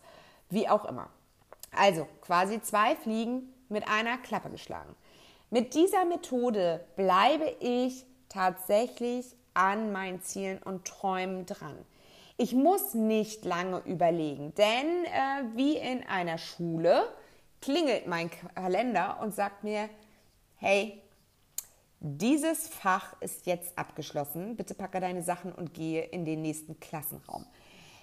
wie 0.49 0.67
auch 0.67 0.85
immer. 0.85 1.09
Also 1.71 2.07
quasi 2.21 2.61
zwei 2.61 2.95
Fliegen 2.95 3.53
mit 3.69 3.87
einer 3.87 4.17
Klappe 4.17 4.49
geschlagen. 4.49 4.95
Mit 5.49 5.73
dieser 5.73 6.05
Methode 6.05 6.85
bleibe 6.95 7.49
ich 7.59 8.05
tatsächlich 8.29 9.35
an 9.53 9.91
meinen 9.91 10.21
Zielen 10.21 10.61
und 10.61 10.85
Träumen 10.85 11.45
dran. 11.45 11.77
Ich 12.37 12.53
muss 12.53 12.93
nicht 12.93 13.45
lange 13.45 13.79
überlegen, 13.85 14.53
denn 14.55 15.05
äh, 15.05 15.55
wie 15.55 15.77
in 15.77 16.05
einer 16.05 16.37
Schule 16.37 17.07
klingelt 17.61 18.07
mein 18.07 18.29
Kalender 18.29 19.19
und 19.21 19.33
sagt 19.33 19.63
mir, 19.63 19.89
hey, 20.57 21.01
dieses 22.07 22.67
Fach 22.67 23.19
ist 23.19 23.47
jetzt 23.47 23.77
abgeschlossen. 23.77 24.55
Bitte 24.55 24.75
packe 24.75 24.99
deine 24.99 25.23
Sachen 25.23 25.51
und 25.51 25.73
gehe 25.73 26.03
in 26.03 26.23
den 26.23 26.43
nächsten 26.43 26.79
Klassenraum. 26.79 27.47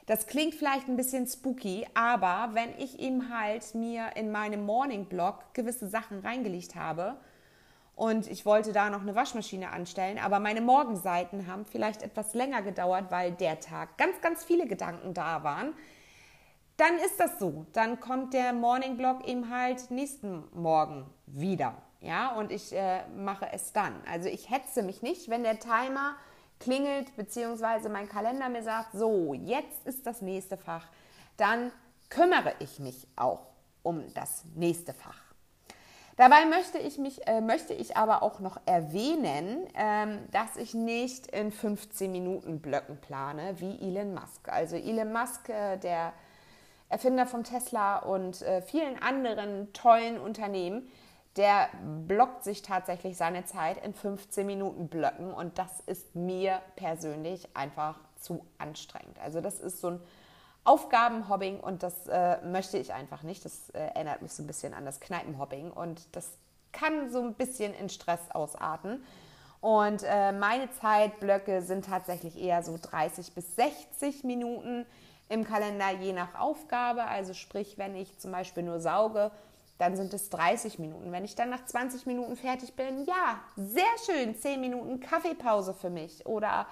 Das 0.06 0.26
klingt 0.26 0.56
vielleicht 0.56 0.88
ein 0.88 0.97
bisschen 0.97 1.28
spooky, 1.28 1.87
aber 1.94 2.50
wenn 2.54 2.76
ich 2.78 2.99
eben 2.99 3.32
halt 3.32 3.76
mir 3.76 4.16
in 4.16 4.32
meinem 4.32 4.66
Morning 4.66 5.04
Blog 5.04 5.54
gewisse 5.54 5.88
Sachen 5.88 6.18
reingelegt 6.18 6.75
habe, 6.75 7.16
und 7.94 8.26
ich 8.26 8.44
wollte 8.44 8.73
da 8.73 8.90
noch 8.90 9.02
eine 9.02 9.14
Waschmaschine 9.14 9.71
anstellen, 9.71 10.18
aber 10.18 10.40
meine 10.40 10.61
Morgenseiten 10.61 11.47
haben 11.47 11.66
vielleicht 11.66 12.02
etwas 12.02 12.35
länger 12.35 12.62
gedauert, 12.62 13.11
weil 13.11 13.32
der 13.32 13.61
Tag 13.61 13.97
ganz, 13.99 14.21
ganz 14.21 14.42
viele 14.42 14.66
Gedanken 14.66 15.14
da 15.14 15.44
waren. 15.44 15.75
Dann 16.78 16.97
ist 16.97 17.21
das 17.21 17.38
so. 17.38 17.66
Dann 17.75 18.00
kommt 18.00 18.35
der 18.35 18.52
Morning 18.54 18.97
Blog 18.97 19.28
eben 19.28 19.54
halt 19.54 19.90
nächsten 19.90 20.42
Morgen 20.52 21.06
wieder. 21.26 21.76
Ja, 22.02 22.35
und 22.35 22.50
ich 22.50 22.73
äh, 22.73 23.06
mache 23.16 23.47
es 23.52 23.73
dann. 23.73 23.94
Also 24.11 24.28
ich 24.28 24.50
hetze 24.50 24.82
mich 24.82 25.02
nicht, 25.02 25.30
wenn 25.30 25.44
der 25.44 25.61
Timer 25.61 26.16
klingelt, 26.59 27.14
beziehungsweise 27.16 27.88
mein 27.88 28.09
Kalender 28.09 28.49
mir 28.49 28.62
sagt, 28.62 28.92
so, 28.92 29.35
jetzt 29.35 29.87
ist 29.87 30.04
das 30.06 30.21
nächste 30.21 30.56
Fach, 30.56 30.87
dann 31.37 31.71
kümmere 32.11 32.54
ich 32.59 32.80
mich 32.80 33.06
auch 33.16 33.47
um 33.82 34.12
das 34.14 34.44
nächste 34.54 34.94
Fach. 34.94 35.21
Dabei 36.16 36.44
möchte 36.44 36.78
ich, 36.78 36.99
mich, 36.99 37.26
äh, 37.26 37.40
möchte 37.40 37.73
ich 37.73 37.97
aber 37.97 38.23
auch 38.23 38.40
noch 38.40 38.61
erwähnen, 38.66 39.66
ähm, 39.75 40.18
dass 40.30 40.56
ich 40.56 40.75
nicht 40.75 41.28
in 41.28 41.52
15 41.52 42.12
Minuten 42.12 42.61
Blöcken 42.61 42.99
plane 42.99 43.54
wie 43.59 43.78
Elon 43.80 44.12
Musk. 44.12 44.49
Also 44.49 44.76
Elon 44.76 45.12
Musk, 45.12 45.49
äh, 45.49 45.78
der 45.78 46.12
Erfinder 46.88 47.26
von 47.26 47.44
Tesla 47.44 47.99
und 48.00 48.42
äh, 48.42 48.61
vielen 48.61 49.00
anderen 49.02 49.73
tollen 49.73 50.21
Unternehmen, 50.21 50.90
der 51.36 51.68
blockt 52.06 52.44
sich 52.44 52.62
tatsächlich 52.62 53.16
seine 53.16 53.44
Zeit 53.44 53.82
in 53.84 53.94
15 53.94 54.46
Minuten 54.46 54.88
Blöcken 54.88 55.32
und 55.32 55.58
das 55.58 55.80
ist 55.86 56.14
mir 56.14 56.60
persönlich 56.76 57.48
einfach 57.56 57.98
zu 58.20 58.44
anstrengend. 58.58 59.18
Also 59.20 59.40
das 59.40 59.60
ist 59.60 59.80
so 59.80 59.90
ein 59.92 60.00
Aufgabenhobbing 60.64 61.58
und 61.58 61.82
das 61.82 62.06
äh, 62.06 62.40
möchte 62.44 62.78
ich 62.78 62.92
einfach 62.92 63.22
nicht. 63.22 63.44
Das 63.44 63.70
äh, 63.70 63.78
erinnert 63.78 64.22
mich 64.22 64.32
so 64.32 64.42
ein 64.42 64.46
bisschen 64.46 64.74
an 64.74 64.84
das 64.84 65.00
Kneipenhobbing 65.00 65.70
und 65.72 66.14
das 66.14 66.28
kann 66.72 67.10
so 67.10 67.20
ein 67.20 67.34
bisschen 67.34 67.74
in 67.74 67.88
Stress 67.88 68.30
ausarten. 68.30 69.02
Und 69.60 70.02
äh, 70.04 70.32
meine 70.32 70.70
Zeitblöcke 70.72 71.62
sind 71.62 71.84
tatsächlich 71.84 72.40
eher 72.40 72.62
so 72.62 72.78
30 72.80 73.32
bis 73.32 73.56
60 73.56 74.24
Minuten 74.24 74.86
im 75.28 75.44
Kalender, 75.44 75.90
je 75.90 76.12
nach 76.12 76.38
Aufgabe. 76.38 77.04
Also 77.04 77.32
sprich, 77.32 77.78
wenn 77.78 77.94
ich 77.94 78.18
zum 78.18 78.32
Beispiel 78.32 78.64
nur 78.64 78.80
sauge, 78.80 79.30
dann 79.82 79.96
sind 79.96 80.14
es 80.14 80.30
30 80.30 80.78
Minuten. 80.78 81.10
Wenn 81.10 81.24
ich 81.24 81.34
dann 81.34 81.50
nach 81.50 81.64
20 81.64 82.06
Minuten 82.06 82.36
fertig 82.36 82.74
bin, 82.76 83.04
ja, 83.04 83.40
sehr 83.56 83.82
schön, 84.06 84.36
10 84.36 84.60
Minuten 84.60 85.00
Kaffeepause 85.00 85.74
für 85.74 85.90
mich 85.90 86.24
oder 86.24 86.68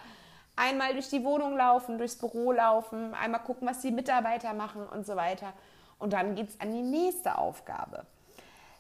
einmal 0.55 0.93
durch 0.93 1.09
die 1.09 1.25
Wohnung 1.25 1.57
laufen, 1.57 1.99
durchs 1.99 2.15
Büro 2.15 2.53
laufen, 2.53 3.13
einmal 3.15 3.43
gucken, 3.43 3.67
was 3.67 3.81
die 3.81 3.91
Mitarbeiter 3.91 4.55
machen 4.55 4.87
und 4.87 5.05
so 5.05 5.17
weiter. 5.17 5.53
Und 5.99 6.13
dann 6.13 6.37
geht 6.37 6.51
es 6.51 6.61
an 6.61 6.73
die 6.73 6.83
nächste 6.83 7.37
Aufgabe. 7.37 8.07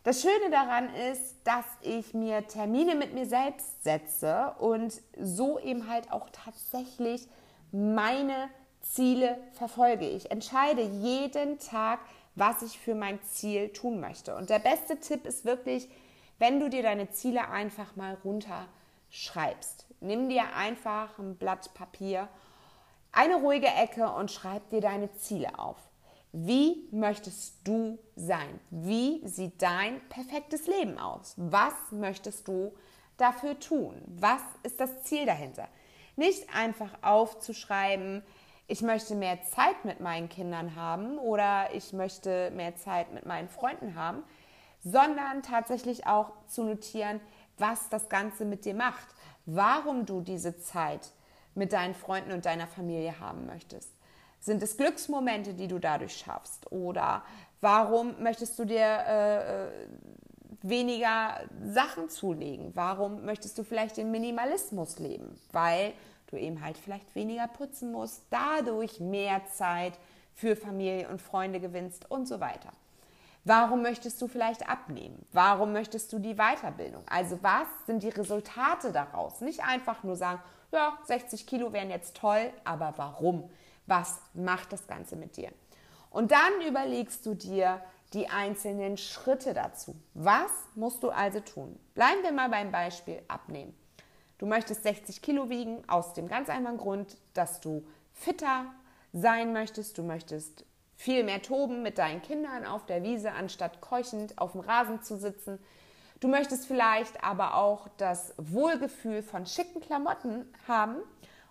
Das 0.05 0.23
Schöne 0.23 0.49
daran 0.53 0.95
ist, 1.11 1.35
dass 1.43 1.65
ich 1.83 2.15
mir 2.15 2.47
Termine 2.47 2.95
mit 2.95 3.13
mir 3.13 3.27
selbst 3.27 3.83
setze 3.83 4.55
und 4.61 4.95
so 5.21 5.59
eben 5.59 5.91
halt 5.91 6.13
auch 6.13 6.29
tatsächlich 6.31 7.27
meine 7.73 8.49
Ziele 8.81 9.39
verfolge. 9.55 10.09
Ich 10.09 10.31
entscheide 10.31 10.83
jeden 10.83 11.59
Tag, 11.59 11.99
was 12.41 12.63
ich 12.63 12.79
für 12.79 12.95
mein 12.95 13.23
Ziel 13.23 13.69
tun 13.69 14.01
möchte. 14.01 14.35
Und 14.35 14.49
der 14.49 14.59
beste 14.59 14.99
Tipp 14.99 15.27
ist 15.27 15.45
wirklich, 15.45 15.89
wenn 16.39 16.59
du 16.59 16.71
dir 16.71 16.83
deine 16.83 17.11
Ziele 17.11 17.51
einfach 17.51 17.97
mal 17.97 18.17
runterschreibst. 18.25 19.87
Nimm 20.01 20.31
dir 20.31 20.57
einfach 20.57 21.19
ein 21.19 21.37
Blatt 21.37 21.75
Papier, 21.75 22.29
eine 23.13 23.37
ruhige 23.37 23.69
Ecke 23.69 24.09
und 24.11 24.31
schreib 24.31 24.71
dir 24.71 24.81
deine 24.81 25.13
Ziele 25.17 25.59
auf. 25.59 25.77
Wie 26.33 26.89
möchtest 26.93 27.57
du 27.65 27.99
sein? 28.17 28.59
Wie 28.71 29.21
sieht 29.29 29.61
dein 29.61 30.01
perfektes 30.09 30.67
Leben 30.67 30.97
aus? 30.97 31.35
Was 31.37 31.75
möchtest 31.91 32.49
du 32.49 32.73
dafür 33.19 33.59
tun? 33.61 34.01
Was 34.07 34.41
ist 34.63 34.81
das 34.81 35.03
Ziel 35.03 35.27
dahinter? 35.27 35.69
Nicht 36.17 36.55
einfach 36.55 37.03
aufzuschreiben, 37.03 38.23
ich 38.71 38.83
möchte 38.83 39.15
mehr 39.15 39.43
Zeit 39.43 39.85
mit 39.85 40.01
meinen 40.01 40.29
Kindern 40.29 40.77
haben 40.77 41.19
oder 41.19 41.75
ich 41.75 41.93
möchte 41.93 42.51
mehr 42.53 42.77
Zeit 42.77 43.13
mit 43.13 43.27
meinen 43.27 43.49
Freunden 43.49 43.95
haben, 43.95 44.23
sondern 44.83 45.43
tatsächlich 45.43 46.07
auch 46.07 46.33
zu 46.47 46.65
notieren, 46.65 47.21
was 47.59 47.89
das 47.91 48.09
Ganze 48.09 48.45
mit 48.45 48.65
dir 48.65 48.75
macht 48.75 49.09
warum 49.47 50.07
du 50.07 50.21
diese 50.21 50.59
Zeit 50.59 51.11
mit 51.55 51.73
deinen 51.73 51.95
Freunden 51.95 52.33
und 52.33 52.47
deiner 52.47 52.67
Familie 52.67 53.19
haben 53.21 53.47
möchtest? 53.47 53.93
Sind 54.39 54.63
es 54.63 54.77
Glücksmomente, 54.77 55.55
die 55.55 55.69
du 55.69 55.79
dadurch 55.79 56.17
schaffst? 56.17 56.71
Oder 56.73 57.23
warum 57.61 58.23
möchtest 58.23 58.59
du 58.59 58.65
dir 58.65 58.81
äh, 58.81 59.67
äh 59.67 59.69
weniger 60.63 61.41
Sachen 61.65 62.11
zulegen? 62.11 62.73
Warum 62.75 63.25
möchtest 63.25 63.57
du 63.57 63.65
vielleicht 63.65 63.97
den 63.97 64.11
Minimalismus 64.11 64.99
leben? 64.99 65.41
Weil 65.53 65.95
du 66.31 66.37
eben 66.37 66.65
halt 66.65 66.79
vielleicht 66.79 67.15
weniger 67.15 67.49
putzen 67.49 67.93
musst, 67.93 68.23
dadurch 68.31 69.01
mehr 69.01 69.45
Zeit 69.47 69.99
für 70.35 70.57
Familie 70.57 71.09
und 71.09 71.21
Freunde 71.21 71.61
gewinnst 71.61 72.11
und 72.11 72.27
so 72.27 72.41
weiter. 72.41 72.71
Warum 73.45 73.83
möchtest 73.83 74.21
du 74.21 74.29
vielleicht 74.29 74.69
abnehmen? 74.69 75.25
Warum 75.33 75.73
möchtest 75.73 76.13
du 76.13 76.19
die 76.19 76.35
Weiterbildung? 76.35 77.03
Also 77.09 77.39
was 77.43 77.67
sind 77.87 78.03
die 78.03 78.11
Resultate 78.11 78.93
daraus? 78.93 79.41
Nicht 79.41 79.63
einfach 79.65 80.03
nur 80.03 80.17
sagen, 80.17 80.41
ja, 80.73 80.99
60 81.05 81.47
Kilo 81.47 81.73
wären 81.73 81.91
jetzt 81.91 82.17
toll, 82.17 82.53
aber 82.65 82.93
warum? 82.97 83.51
Was 83.87 84.21
macht 84.35 84.73
das 84.73 84.87
Ganze 84.87 85.17
mit 85.17 85.37
dir? 85.37 85.51
Und 86.11 86.33
dann 86.33 86.61
überlegst 86.67 87.25
du 87.25 87.35
dir 87.35 87.81
die 88.13 88.29
einzelnen 88.29 88.97
Schritte 88.97 89.55
dazu. 89.55 89.97
Was 90.15 90.51
musst 90.75 91.03
du 91.03 91.11
also 91.11 91.41
tun? 91.41 91.79
Bleiben 91.95 92.23
wir 92.23 92.33
mal 92.33 92.51
beim 92.51 92.71
Beispiel 92.71 93.23
abnehmen. 93.29 93.75
Du 94.41 94.47
möchtest 94.47 94.85
60 94.85 95.21
Kilo 95.21 95.51
wiegen 95.51 95.87
aus 95.87 96.15
dem 96.15 96.27
ganz 96.27 96.49
einfachen 96.49 96.79
Grund, 96.79 97.19
dass 97.35 97.61
du 97.61 97.87
fitter 98.15 98.65
sein 99.13 99.53
möchtest. 99.53 99.99
Du 99.99 100.03
möchtest 100.03 100.65
viel 100.97 101.25
mehr 101.25 101.43
toben 101.43 101.83
mit 101.83 101.99
deinen 101.99 102.23
Kindern 102.23 102.65
auf 102.65 102.87
der 102.87 103.03
Wiese, 103.03 103.33
anstatt 103.33 103.83
keuchend 103.83 104.39
auf 104.39 104.53
dem 104.53 104.63
Rasen 104.63 105.03
zu 105.03 105.19
sitzen. 105.19 105.59
Du 106.21 106.29
möchtest 106.29 106.65
vielleicht 106.65 107.23
aber 107.23 107.55
auch 107.57 107.89
das 107.99 108.33
Wohlgefühl 108.39 109.23
von 109.23 109.45
schicken 109.45 109.83
Klamotten 109.83 110.51
haben 110.67 110.97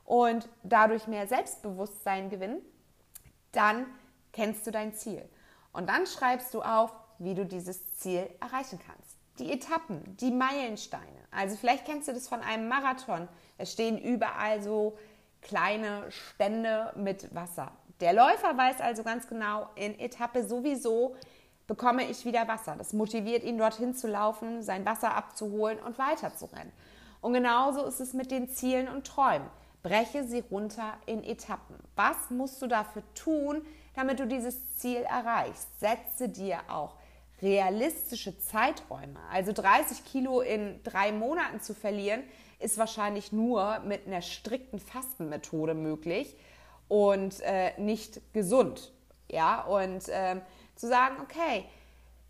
und 0.04 0.50
dadurch 0.64 1.06
mehr 1.06 1.28
Selbstbewusstsein 1.28 2.32
gewinnen. 2.32 2.60
Dann 3.52 3.86
kennst 4.34 4.66
du 4.66 4.72
dein 4.72 4.96
Ziel. 4.96 5.30
Und 5.74 5.90
dann 5.90 6.08
schreibst 6.08 6.56
du 6.56 6.64
auf, 6.64 6.92
wie 7.20 7.36
du 7.36 7.46
dieses 7.46 7.94
Ziel 7.98 8.28
erreichen 8.40 8.80
kannst. 8.84 9.20
Die 9.38 9.52
Etappen, 9.52 10.18
die 10.18 10.32
Meilensteine. 10.32 11.19
Also 11.32 11.56
vielleicht 11.56 11.86
kennst 11.86 12.08
du 12.08 12.14
das 12.14 12.28
von 12.28 12.42
einem 12.42 12.68
Marathon. 12.68 13.28
Es 13.58 13.72
stehen 13.72 13.98
überall 13.98 14.62
so 14.62 14.98
kleine 15.42 16.10
Stände 16.12 16.92
mit 16.96 17.34
Wasser. 17.34 17.72
Der 18.00 18.14
Läufer 18.14 18.58
weiß 18.58 18.80
also 18.82 19.04
ganz 19.04 19.28
genau, 19.28 19.68
in 19.76 20.00
Etappe 20.00 20.44
sowieso 20.48 21.16
bekomme 21.68 22.04
ich 22.10 22.26
wieder 22.26 22.48
Wasser. 22.48 22.76
Das 22.78 22.94
motiviert 22.94 23.44
ihn, 23.44 23.58
dorthin 23.58 23.94
zu 23.94 24.08
laufen, 24.08 24.64
sein 24.64 24.86
Wasser 24.86 25.16
abzuholen 25.16 25.80
und 25.80 26.00
weiterzurennen. 26.00 26.74
Und 27.22 27.34
genauso 27.34 27.86
ist 27.86 28.00
es 28.00 28.14
mit 28.14 28.32
den 28.32 28.50
Zielen 28.50 28.88
und 28.88 29.06
Träumen. 29.06 29.48
Breche 29.84 30.24
sie 30.24 30.44
runter 30.52 30.94
in 31.06 31.24
Etappen. 31.24 31.76
Was 31.96 32.30
musst 32.30 32.62
du 32.62 32.68
dafür 32.68 33.04
tun, 33.14 33.66
damit 33.96 34.20
du 34.20 34.28
dieses 34.28 34.78
Ziel 34.78 35.04
erreichst? 35.04 35.80
Setze 35.80 36.28
dir 36.28 36.60
auch 36.70 36.96
realistische 37.42 38.38
Zeiträume. 38.38 39.20
Also 39.32 39.52
30 39.52 40.06
Kilo 40.06 40.42
in 40.42 40.82
drei 40.84 41.12
Monaten 41.12 41.62
zu 41.62 41.74
verlieren, 41.74 42.24
ist 42.60 42.78
wahrscheinlich 42.78 43.32
nur 43.32 43.80
mit 43.80 44.06
einer 44.06 44.22
strikten 44.22 44.80
Fastenmethode 44.80 45.74
möglich 45.74 46.36
und 46.88 47.40
äh, 47.42 47.80
nicht 47.80 48.22
gesund. 48.34 48.92
Ja, 49.32 49.62
und 49.62 50.06
ähm, 50.10 50.42
zu 50.76 50.88
sagen, 50.88 51.16
okay, 51.22 51.66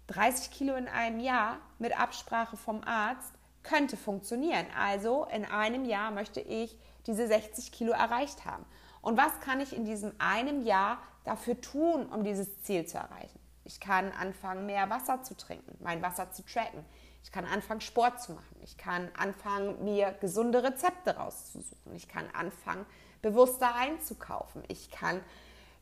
30 0.07 0.51
Kilo 0.51 0.75
in 0.75 0.87
einem 0.87 1.19
Jahr 1.19 1.57
mit 1.79 1.99
Absprache 1.99 2.57
vom 2.57 2.83
Arzt 2.83 3.33
könnte 3.63 3.97
funktionieren. 3.97 4.65
Also 4.77 5.25
in 5.33 5.45
einem 5.45 5.85
Jahr 5.85 6.11
möchte 6.11 6.41
ich 6.41 6.75
diese 7.07 7.27
60 7.27 7.71
Kilo 7.71 7.91
erreicht 7.91 8.45
haben. 8.45 8.65
Und 9.01 9.17
was 9.17 9.39
kann 9.39 9.59
ich 9.61 9.75
in 9.75 9.85
diesem 9.85 10.11
einem 10.19 10.65
Jahr 10.65 10.97
dafür 11.23 11.59
tun, 11.61 12.07
um 12.07 12.23
dieses 12.23 12.61
Ziel 12.63 12.85
zu 12.85 12.97
erreichen? 12.97 13.38
Ich 13.69 13.79
kann 13.79 14.11
anfangen, 14.13 14.65
mehr 14.65 14.89
Wasser 14.89 15.21
zu 15.21 15.38
trinken, 15.38 15.77
mein 15.79 16.01
Wasser 16.01 16.32
zu 16.32 16.43
tracken. 16.43 16.84
Ich 17.23 17.32
kann 17.32 17.45
anfangen, 17.45 17.82
Sport 17.82 18.19
zu 18.19 18.32
machen. 18.32 18.55
Ich 18.63 18.79
kann 18.79 19.12
anfangen, 19.15 19.84
mir 19.84 20.12
gesunde 20.19 20.63
Rezepte 20.63 21.17
rauszusuchen. 21.17 21.93
Ich 21.93 22.08
kann 22.08 22.25
anfangen, 22.34 22.84
bewusster 23.21 23.75
einzukaufen. 23.75 24.63
Ich 24.69 24.89
kann 24.89 25.21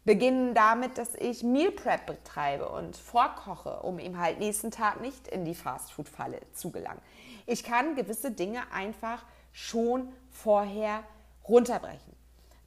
beginnen 0.03 0.53
damit, 0.53 0.97
dass 0.97 1.15
ich 1.15 1.43
Meal 1.43 1.71
Prep 1.71 2.07
betreibe 2.07 2.67
und 2.67 2.97
vorkoche, 2.97 3.79
um 3.83 3.99
eben 3.99 4.19
halt 4.19 4.39
nächsten 4.39 4.69
Tag 4.69 4.99
nicht 4.99 5.29
in 5.29 5.45
die 5.45 5.55
Fastfood-Falle 5.55 6.41
zu 6.51 6.71
gelangen. 6.71 7.01
Ich 7.45 7.63
kann 7.63 7.95
gewisse 7.95 8.31
Dinge 8.31 8.69
einfach 8.73 9.23
schon 9.53 10.11
vorher 10.29 11.03
runterbrechen. 11.47 12.17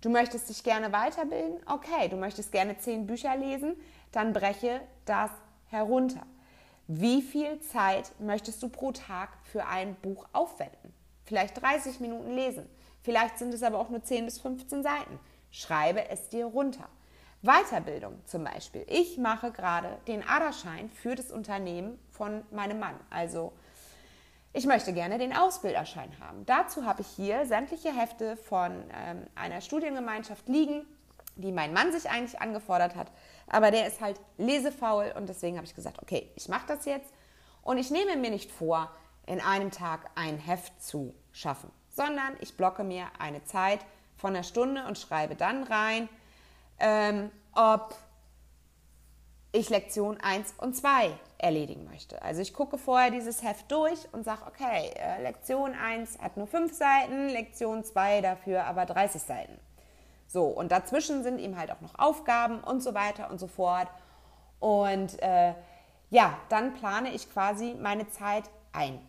Du 0.00 0.08
möchtest 0.08 0.48
dich 0.48 0.64
gerne 0.64 0.92
weiterbilden? 0.92 1.60
Okay, 1.66 2.08
du 2.08 2.16
möchtest 2.16 2.52
gerne 2.52 2.78
zehn 2.78 3.06
Bücher 3.06 3.36
lesen? 3.36 3.76
Dann 4.12 4.32
breche 4.32 4.80
das 5.10 5.30
herunter. 5.66 6.22
Wie 6.86 7.20
viel 7.20 7.60
Zeit 7.60 8.12
möchtest 8.20 8.62
du 8.62 8.68
pro 8.68 8.92
Tag 8.92 9.30
für 9.44 9.66
ein 9.66 9.94
Buch 9.96 10.26
aufwenden? 10.32 10.94
Vielleicht 11.24 11.60
30 11.60 12.00
Minuten 12.00 12.34
lesen. 12.34 12.68
Vielleicht 13.02 13.38
sind 13.38 13.52
es 13.54 13.62
aber 13.62 13.78
auch 13.78 13.90
nur 13.90 14.02
10 14.02 14.24
bis 14.24 14.38
15 14.40 14.82
Seiten. 14.82 15.18
Schreibe 15.50 16.08
es 16.08 16.28
dir 16.28 16.46
runter. 16.46 16.88
Weiterbildung 17.42 18.20
zum 18.26 18.44
Beispiel. 18.44 18.84
Ich 18.88 19.18
mache 19.18 19.50
gerade 19.50 19.98
den 20.06 20.26
Aderschein 20.26 20.90
für 20.90 21.14
das 21.14 21.30
Unternehmen 21.30 21.98
von 22.10 22.44
meinem 22.50 22.78
Mann. 22.78 22.96
Also 23.08 23.52
ich 24.52 24.66
möchte 24.66 24.92
gerne 24.92 25.18
den 25.18 25.34
Ausbilderschein 25.34 26.10
haben. 26.20 26.44
Dazu 26.44 26.84
habe 26.84 27.02
ich 27.02 27.08
hier 27.08 27.46
sämtliche 27.46 27.96
Hefte 27.96 28.36
von 28.36 28.72
ähm, 28.92 29.26
einer 29.34 29.60
Studiengemeinschaft 29.60 30.48
liegen, 30.48 30.84
die 31.36 31.52
mein 31.52 31.72
Mann 31.72 31.92
sich 31.92 32.10
eigentlich 32.10 32.40
angefordert 32.40 32.96
hat. 32.96 33.10
Aber 33.50 33.70
der 33.70 33.86
ist 33.86 34.00
halt 34.00 34.18
lesefaul 34.38 35.12
und 35.16 35.28
deswegen 35.28 35.56
habe 35.56 35.66
ich 35.66 35.74
gesagt, 35.74 36.00
okay, 36.00 36.30
ich 36.36 36.48
mache 36.48 36.68
das 36.68 36.84
jetzt. 36.84 37.12
Und 37.62 37.78
ich 37.78 37.90
nehme 37.90 38.16
mir 38.16 38.30
nicht 38.30 38.50
vor, 38.50 38.90
in 39.26 39.40
einem 39.40 39.70
Tag 39.70 40.08
ein 40.14 40.38
Heft 40.38 40.82
zu 40.82 41.14
schaffen, 41.32 41.70
sondern 41.90 42.36
ich 42.40 42.56
blocke 42.56 42.84
mir 42.84 43.06
eine 43.18 43.44
Zeit 43.44 43.80
von 44.16 44.34
einer 44.34 44.44
Stunde 44.44 44.86
und 44.86 44.98
schreibe 44.98 45.34
dann 45.34 45.64
rein, 45.64 46.08
ähm, 46.78 47.30
ob 47.52 47.94
ich 49.52 49.68
Lektion 49.68 50.18
1 50.20 50.54
und 50.58 50.76
2 50.76 51.10
erledigen 51.38 51.84
möchte. 51.84 52.22
Also 52.22 52.40
ich 52.40 52.54
gucke 52.54 52.78
vorher 52.78 53.10
dieses 53.10 53.42
Heft 53.42 53.70
durch 53.72 53.98
und 54.12 54.24
sage, 54.24 54.42
okay, 54.46 54.92
äh, 54.94 55.22
Lektion 55.22 55.74
1 55.74 56.20
hat 56.20 56.36
nur 56.36 56.46
5 56.46 56.72
Seiten, 56.72 57.28
Lektion 57.28 57.84
2 57.84 58.20
dafür 58.20 58.64
aber 58.66 58.86
30 58.86 59.20
Seiten. 59.20 59.58
So, 60.32 60.44
und 60.44 60.70
dazwischen 60.70 61.24
sind 61.24 61.40
ihm 61.40 61.58
halt 61.58 61.72
auch 61.72 61.80
noch 61.80 61.98
Aufgaben 61.98 62.60
und 62.60 62.84
so 62.84 62.94
weiter 62.94 63.32
und 63.32 63.40
so 63.40 63.48
fort. 63.48 63.88
Und 64.60 65.20
äh, 65.20 65.54
ja, 66.10 66.34
dann 66.48 66.72
plane 66.74 67.12
ich 67.12 67.32
quasi 67.32 67.74
meine 67.74 68.08
Zeit 68.10 68.44
ein. 68.72 69.00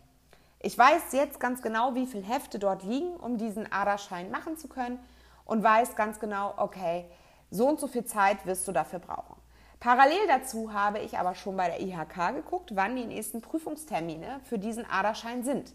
Ich 0.58 0.76
weiß 0.76 1.12
jetzt 1.12 1.38
ganz 1.38 1.62
genau, 1.62 1.94
wie 1.94 2.06
viele 2.06 2.24
Hefte 2.24 2.58
dort 2.58 2.82
liegen, 2.82 3.14
um 3.14 3.38
diesen 3.38 3.70
Aderschein 3.70 4.32
machen 4.32 4.56
zu 4.56 4.66
können 4.66 4.98
und 5.44 5.62
weiß 5.62 5.94
ganz 5.94 6.18
genau, 6.18 6.54
okay, 6.56 7.04
so 7.52 7.68
und 7.68 7.78
so 7.78 7.86
viel 7.86 8.04
Zeit 8.04 8.44
wirst 8.44 8.66
du 8.66 8.72
dafür 8.72 8.98
brauchen. 8.98 9.36
Parallel 9.78 10.26
dazu 10.26 10.72
habe 10.72 10.98
ich 10.98 11.18
aber 11.18 11.36
schon 11.36 11.56
bei 11.56 11.68
der 11.68 11.80
IHK 11.80 12.34
geguckt, 12.34 12.72
wann 12.74 12.96
die 12.96 13.06
nächsten 13.06 13.42
Prüfungstermine 13.42 14.40
für 14.42 14.58
diesen 14.58 14.90
Aderschein 14.90 15.44
sind. 15.44 15.72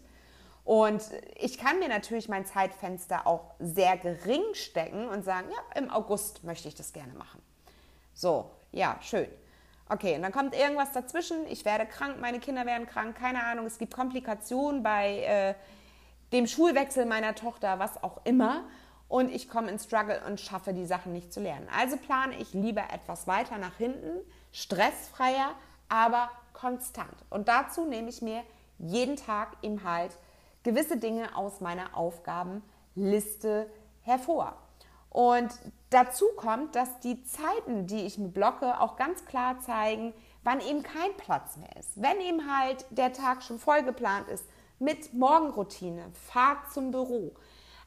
Und 0.68 1.02
ich 1.36 1.56
kann 1.56 1.78
mir 1.78 1.88
natürlich 1.88 2.28
mein 2.28 2.44
Zeitfenster 2.44 3.26
auch 3.26 3.54
sehr 3.58 3.96
gering 3.96 4.42
stecken 4.52 5.08
und 5.08 5.24
sagen, 5.24 5.48
ja, 5.50 5.80
im 5.80 5.90
August 5.90 6.44
möchte 6.44 6.68
ich 6.68 6.74
das 6.74 6.92
gerne 6.92 7.14
machen. 7.14 7.40
So, 8.12 8.50
ja, 8.70 8.98
schön. 9.00 9.28
Okay, 9.88 10.14
und 10.14 10.20
dann 10.20 10.30
kommt 10.30 10.54
irgendwas 10.54 10.92
dazwischen. 10.92 11.46
Ich 11.46 11.64
werde 11.64 11.86
krank, 11.86 12.20
meine 12.20 12.38
Kinder 12.38 12.66
werden 12.66 12.86
krank, 12.86 13.16
keine 13.16 13.44
Ahnung. 13.44 13.64
Es 13.64 13.78
gibt 13.78 13.94
Komplikationen 13.94 14.82
bei 14.82 15.20
äh, 15.20 15.54
dem 16.32 16.46
Schulwechsel 16.46 17.06
meiner 17.06 17.34
Tochter, 17.34 17.78
was 17.78 18.02
auch 18.02 18.20
immer 18.26 18.64
und 19.08 19.34
ich 19.34 19.48
komme 19.48 19.70
in 19.70 19.78
Struggle 19.78 20.20
und 20.26 20.38
schaffe 20.38 20.74
die 20.74 20.84
Sachen 20.84 21.14
nicht 21.14 21.32
zu 21.32 21.40
lernen. 21.40 21.66
Also 21.74 21.96
plane 21.96 22.36
ich 22.36 22.52
lieber 22.52 22.84
etwas 22.92 23.26
weiter 23.26 23.56
nach 23.56 23.78
hinten, 23.78 24.20
stressfreier, 24.52 25.54
aber 25.88 26.30
konstant. 26.52 27.24
Und 27.30 27.48
dazu 27.48 27.86
nehme 27.86 28.10
ich 28.10 28.20
mir 28.20 28.42
jeden 28.76 29.16
Tag 29.16 29.56
im 29.62 29.82
Halt 29.82 30.14
gewisse 30.68 30.98
Dinge 30.98 31.34
aus 31.34 31.62
meiner 31.62 31.96
Aufgabenliste 31.96 33.70
hervor. 34.02 34.54
Und 35.08 35.48
dazu 35.88 36.26
kommt, 36.36 36.76
dass 36.76 37.00
die 37.00 37.24
Zeiten, 37.24 37.86
die 37.86 38.04
ich 38.04 38.18
mir 38.18 38.28
blocke, 38.28 38.78
auch 38.78 38.96
ganz 38.96 39.24
klar 39.24 39.60
zeigen, 39.60 40.12
wann 40.44 40.60
eben 40.60 40.82
kein 40.82 41.16
Platz 41.16 41.56
mehr 41.56 41.74
ist. 41.78 41.92
Wenn 41.94 42.20
eben 42.20 42.54
halt 42.54 42.84
der 42.90 43.14
Tag 43.14 43.42
schon 43.42 43.58
voll 43.58 43.82
geplant 43.82 44.28
ist 44.28 44.44
mit 44.78 45.14
Morgenroutine, 45.14 46.04
Fahrt 46.12 46.70
zum 46.70 46.90
Büro, 46.90 47.32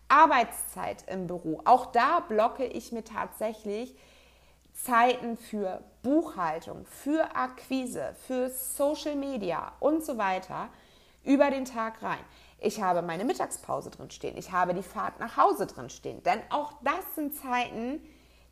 Arbeitszeit 0.07 1.05
im 1.07 1.27
Büro. 1.27 1.61
Auch 1.65 1.85
da 1.85 2.21
blocke 2.21 2.65
ich 2.65 2.91
mir 2.91 3.03
tatsächlich 3.03 3.95
Zeiten 4.73 5.37
für 5.37 5.83
Buchhaltung, 6.01 6.87
für 6.87 7.35
Akquise, 7.35 8.15
für 8.25 8.49
Social 8.49 9.15
Media 9.15 9.71
und 9.79 10.03
so 10.03 10.17
weiter 10.17 10.69
über 11.23 11.51
den 11.51 11.65
Tag 11.65 12.01
rein. 12.01 12.23
Ich 12.63 12.79
habe 12.79 13.01
meine 13.01 13.25
Mittagspause 13.25 13.89
drin 13.89 14.11
stehen. 14.11 14.37
Ich 14.37 14.51
habe 14.51 14.75
die 14.75 14.83
Fahrt 14.83 15.19
nach 15.19 15.35
Hause 15.35 15.65
drin 15.65 15.89
stehen. 15.89 16.21
Denn 16.21 16.39
auch 16.51 16.73
das 16.83 17.15
sind 17.15 17.35
Zeiten, 17.35 17.99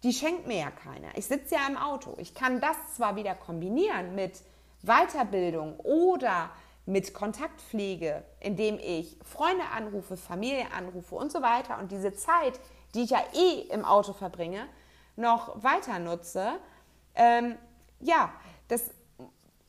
die 0.02 0.14
schenkt 0.14 0.48
mir 0.48 0.58
ja 0.58 0.72
keiner. 0.72 1.10
Ich 1.16 1.28
sitze 1.28 1.56
ja 1.56 1.62
im 1.68 1.78
Auto. 1.78 2.16
Ich 2.18 2.34
kann 2.34 2.60
das 2.60 2.76
zwar 2.96 3.16
wieder 3.16 3.36
kombinieren 3.36 4.16
mit 4.16 4.42
Weiterbildung 4.82 5.80
oder 5.82 6.50
mit 6.88 7.14
Kontaktpflege, 7.14 8.24
indem 8.40 8.80
ich 8.80 9.16
Freunde 9.24 9.64
anrufe, 9.76 10.18
Familie 10.18 10.66
anrufe 10.76 11.14
und 11.14 11.32
so 11.32 11.44
weiter 11.44 11.78
und 11.78 11.92
diese 11.92 12.14
Zeit, 12.16 12.60
die 12.96 13.04
ich 13.04 13.12
ja 13.12 13.22
eh 13.36 13.62
im 13.72 13.86
Auto 13.86 14.14
verbringe, 14.14 14.66
noch 15.16 15.64
weiter 15.64 16.00
nutze. 16.00 16.54
Ähm, 17.14 17.58
ja, 18.00 18.34
das 18.70 18.90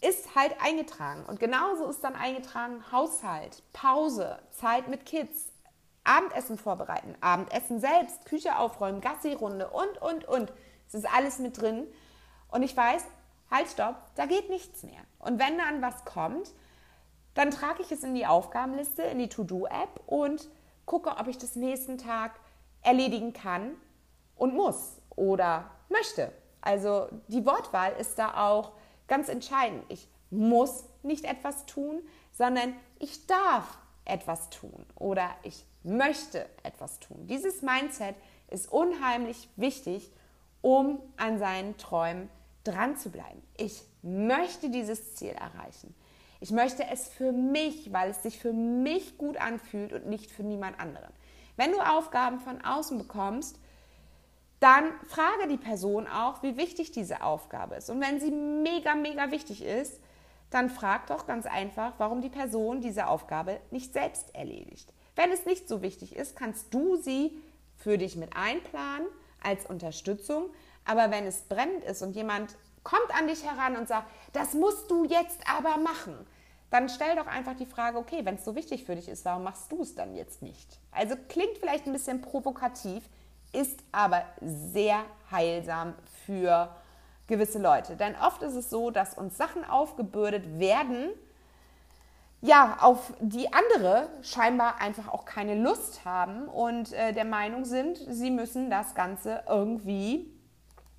ist 0.01 0.35
halt 0.35 0.55
eingetragen. 0.61 1.25
Und 1.27 1.41
genauso 1.41 1.89
ist 1.89 2.03
dann 2.03 2.15
eingetragen 2.15 2.85
Haushalt, 2.91 3.63
Pause, 3.73 4.39
Zeit 4.51 4.89
mit 4.89 5.05
Kids, 5.05 5.53
Abendessen 6.05 6.59
vorbereiten, 6.59 7.15
Abendessen 7.21 7.81
selbst, 7.81 8.25
Küche 8.25 8.57
aufräumen, 8.57 9.01
Gassi-Runde 9.01 9.69
und, 9.69 10.01
und, 10.01 10.25
und. 10.27 10.53
Es 10.89 10.95
ist 10.95 11.15
alles 11.15 11.39
mit 11.39 11.61
drin. 11.61 11.87
Und 12.51 12.63
ich 12.63 12.77
weiß, 12.77 13.05
halt, 13.51 13.69
stopp, 13.69 13.97
da 14.15 14.27
geht 14.27 14.49
nichts 14.49 14.83
mehr. 14.83 15.01
Und 15.19 15.39
wenn 15.39 15.59
dann 15.59 15.83
was 15.83 16.05
kommt, 16.05 16.53
dann 17.35 17.51
trage 17.51 17.83
ich 17.83 17.93
es 17.93 18.03
in 18.03 18.15
die 18.15 18.27
Aufgabenliste, 18.27 19.03
in 19.03 19.19
die 19.19 19.29
To-Do-App 19.29 20.01
und 20.07 20.49
gucke, 20.87 21.11
ob 21.19 21.29
ich 21.29 21.39
das 21.39 21.55
nächsten 21.55 21.99
Tag 21.99 22.33
erledigen 22.83 23.33
kann 23.33 23.77
und 24.35 24.55
muss 24.55 24.97
oder 25.11 25.71
möchte. 25.89 26.33
Also 26.61 27.09
die 27.29 27.45
Wortwahl 27.47 27.93
ist 27.93 28.19
da 28.19 28.49
auch 28.49 28.73
ganz 29.11 29.29
entscheidend. 29.29 29.85
Ich 29.88 30.09
muss 30.31 30.85
nicht 31.03 31.27
etwas 31.27 31.66
tun, 31.66 32.01
sondern 32.33 32.75
ich 32.99 33.27
darf 33.27 33.79
etwas 34.07 34.49
tun 34.49 34.87
oder 34.94 35.29
ich 35.42 35.66
möchte 35.83 36.46
etwas 36.62 36.99
tun. 37.01 37.27
Dieses 37.27 37.61
Mindset 37.61 38.14
ist 38.49 38.73
unheimlich 38.73 39.49
wichtig, 39.57 40.11
um 40.62 41.01
an 41.16 41.38
seinen 41.38 41.77
Träumen 41.77 42.31
dran 42.64 42.96
zu 42.96 43.11
bleiben. 43.11 43.42
Ich 43.57 43.83
möchte 44.03 44.70
dieses 44.70 45.16
Ziel 45.16 45.31
erreichen. 45.31 45.94
Ich 46.40 46.53
möchte 46.53 46.85
es 46.90 47.09
für 47.09 47.33
mich, 47.33 47.92
weil 47.92 48.11
es 48.11 48.23
sich 48.23 48.38
für 48.38 48.53
mich 48.53 49.18
gut 49.18 49.37
anfühlt 49.37 49.92
und 49.92 50.07
nicht 50.07 50.31
für 50.31 50.42
niemand 50.42 50.79
anderen. 50.79 51.12
Wenn 51.57 51.73
du 51.73 51.81
Aufgaben 51.81 52.40
von 52.40 52.64
außen 52.64 52.96
bekommst, 52.96 53.59
dann 54.61 54.92
frage 55.09 55.49
die 55.49 55.57
Person 55.57 56.07
auch, 56.07 56.42
wie 56.42 56.57
wichtig 56.57 56.92
diese 56.92 57.23
Aufgabe 57.23 57.77
ist. 57.77 57.90
Und 57.90 58.01
wenn 58.01 58.20
sie 58.20 58.31
mega, 58.31 58.94
mega 58.94 59.31
wichtig 59.31 59.64
ist, 59.64 60.01
dann 60.51 60.68
frag 60.68 61.07
doch 61.07 61.27
ganz 61.27 61.46
einfach, 61.46 61.94
warum 61.99 62.20
die 62.20 62.29
Person 62.29 62.81
diese 62.81 63.07
Aufgabe 63.07 63.61
nicht 63.70 63.92
selbst 63.92 64.35
erledigt. 64.35 64.92
Wenn 65.16 65.33
es 65.33 65.46
nicht 65.46 65.68
so 65.68 65.81
wichtig 65.83 66.14
ist, 66.14 66.37
kannst 66.37 66.73
du 66.75 66.96
sie 66.96 67.40
für 67.77 67.99
dich 67.99 68.16
mit 68.16 68.37
einplanen 68.37 69.07
als 69.42 69.64
Unterstützung. 69.66 70.51
Aber 70.85 71.11
wenn 71.11 71.27
es 71.27 71.42
brennend 71.42 71.85
ist 71.85 72.03
und 72.03 72.14
jemand 72.14 72.57
kommt 72.83 73.14
an 73.18 73.29
dich 73.29 73.44
heran 73.44 73.77
und 73.77 73.88
sagt, 73.88 74.11
das 74.33 74.55
musst 74.55 74.90
du 74.90 75.05
jetzt 75.05 75.40
aber 75.49 75.79
machen, 75.79 76.14
dann 76.70 76.88
stell 76.88 77.16
doch 77.16 77.27
einfach 77.27 77.55
die 77.57 77.66
Frage, 77.66 77.99
okay, 77.99 78.25
wenn 78.25 78.37
es 78.37 78.44
so 78.44 78.55
wichtig 78.55 78.85
für 78.85 78.94
dich 78.94 79.09
ist, 79.09 79.25
warum 79.25 79.42
machst 79.44 79.70
du 79.73 79.83
es 79.83 79.94
dann 79.94 80.14
jetzt 80.14 80.42
nicht? 80.42 80.79
Also 80.92 81.16
klingt 81.29 81.59
vielleicht 81.59 81.87
ein 81.87 81.92
bisschen 81.92 82.23
provokativ, 82.23 83.03
ist 83.53 83.81
aber 83.93 84.25
sehr 84.41 85.05
heilsam 85.31 85.95
für 86.27 86.69
gewisse 87.27 87.59
Leute. 87.59 87.97
Denn 87.97 88.15
oft 88.17 88.43
ist 88.43 88.55
es 88.55 88.71
so, 88.71 88.91
dass 88.91 89.17
uns 89.17 89.37
Sachen 89.37 89.65
aufgebürdet 89.65 90.59
werden, 90.59 91.11
ja, 92.43 92.79
auf 92.81 93.13
die 93.21 93.53
andere 93.53 94.09
scheinbar 94.23 94.81
einfach 94.81 95.09
auch 95.09 95.25
keine 95.27 95.55
Lust 95.55 96.05
haben 96.05 96.49
und 96.49 96.93
äh, 96.93 97.13
der 97.13 97.27
Meinung 97.27 97.67
sind, 97.67 97.99
sie 98.09 98.31
müssen 98.31 98.71
das 98.71 98.95
Ganze 98.95 99.43
irgendwie 99.47 100.27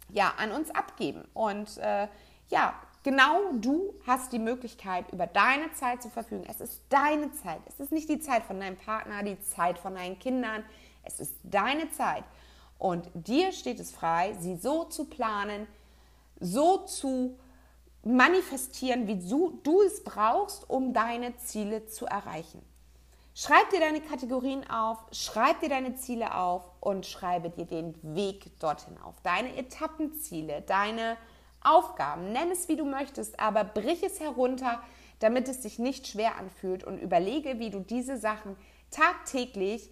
ja, 0.10 0.34
an 0.38 0.52
uns 0.52 0.70
abgeben. 0.72 1.24
Und 1.34 1.78
äh, 1.78 2.08
ja, 2.50 2.76
genau 3.04 3.54
du 3.54 3.94
hast 4.06 4.34
die 4.34 4.40
Möglichkeit, 4.40 5.12
über 5.12 5.26
deine 5.26 5.72
Zeit 5.74 6.04
zu 6.04 6.10
verfügen. 6.10 6.46
Es 6.48 6.62
ist 6.62 6.82
deine 6.90 7.32
Zeit. 7.32 7.62
Es 7.66 7.80
ist 7.80 7.92
nicht 7.92 8.10
die 8.10 8.20
Zeit 8.20 8.44
von 8.44 8.60
deinem 8.60 8.78
Partner, 8.78 9.24
die 9.24 9.40
Zeit 9.42 9.80
von 9.80 9.96
deinen 9.96 10.20
Kindern. 10.20 10.64
Es 11.04 11.20
ist 11.20 11.34
deine 11.44 11.90
Zeit. 11.92 12.24
Und 12.82 13.12
dir 13.14 13.52
steht 13.52 13.80
es 13.80 13.92
frei, 13.92 14.36
sie 14.40 14.56
so 14.56 14.86
zu 14.86 15.06
planen, 15.06 15.68
so 16.40 16.80
zu 16.80 17.38
manifestieren, 18.02 19.06
wie 19.06 19.20
du, 19.20 19.60
du 19.62 19.84
es 19.84 20.04
brauchst, 20.04 20.68
um 20.68 20.92
deine 20.92 21.38
Ziele 21.38 21.86
zu 21.86 22.08
erreichen. 22.08 22.60
Schreib 23.36 23.70
dir 23.70 23.82
deine 23.82 24.02
Kategorien 24.02 24.68
auf, 24.68 24.98
schreib 25.12 25.60
dir 25.60 25.70
deine 25.70 25.94
Ziele 25.94 26.34
auf 26.34 26.64
und 26.80 27.06
schreibe 27.06 27.52
dir 27.52 27.66
den 27.66 27.94
Weg 28.16 28.60
dorthin 28.60 28.98
auf. 28.98 29.22
Deine 29.22 29.56
Etappenziele, 29.58 30.64
deine 30.64 31.18
Aufgaben, 31.64 32.32
nenn 32.32 32.50
es 32.50 32.68
wie 32.68 32.78
du 32.78 32.86
möchtest, 32.86 33.40
aber 33.40 33.64
brich 33.64 34.02
es 34.02 34.20
herunter, 34.20 34.82
damit 35.20 35.48
es 35.48 35.62
sich 35.62 35.78
nicht 35.78 36.08
schwer 36.08 36.40
anfühlt 36.40 36.84
und 36.84 36.98
überlege, 36.98 37.60
wie 37.60 37.70
du 37.70 37.80
diese 37.80 38.18
Sachen 38.18 38.58
tagtäglich 38.90 39.92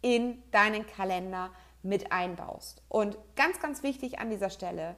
in 0.00 0.40
deinen 0.52 0.86
Kalender 0.86 1.50
mit 1.82 2.12
einbaust. 2.12 2.82
Und 2.88 3.16
ganz, 3.36 3.60
ganz 3.60 3.82
wichtig 3.82 4.18
an 4.18 4.30
dieser 4.30 4.50
Stelle, 4.50 4.96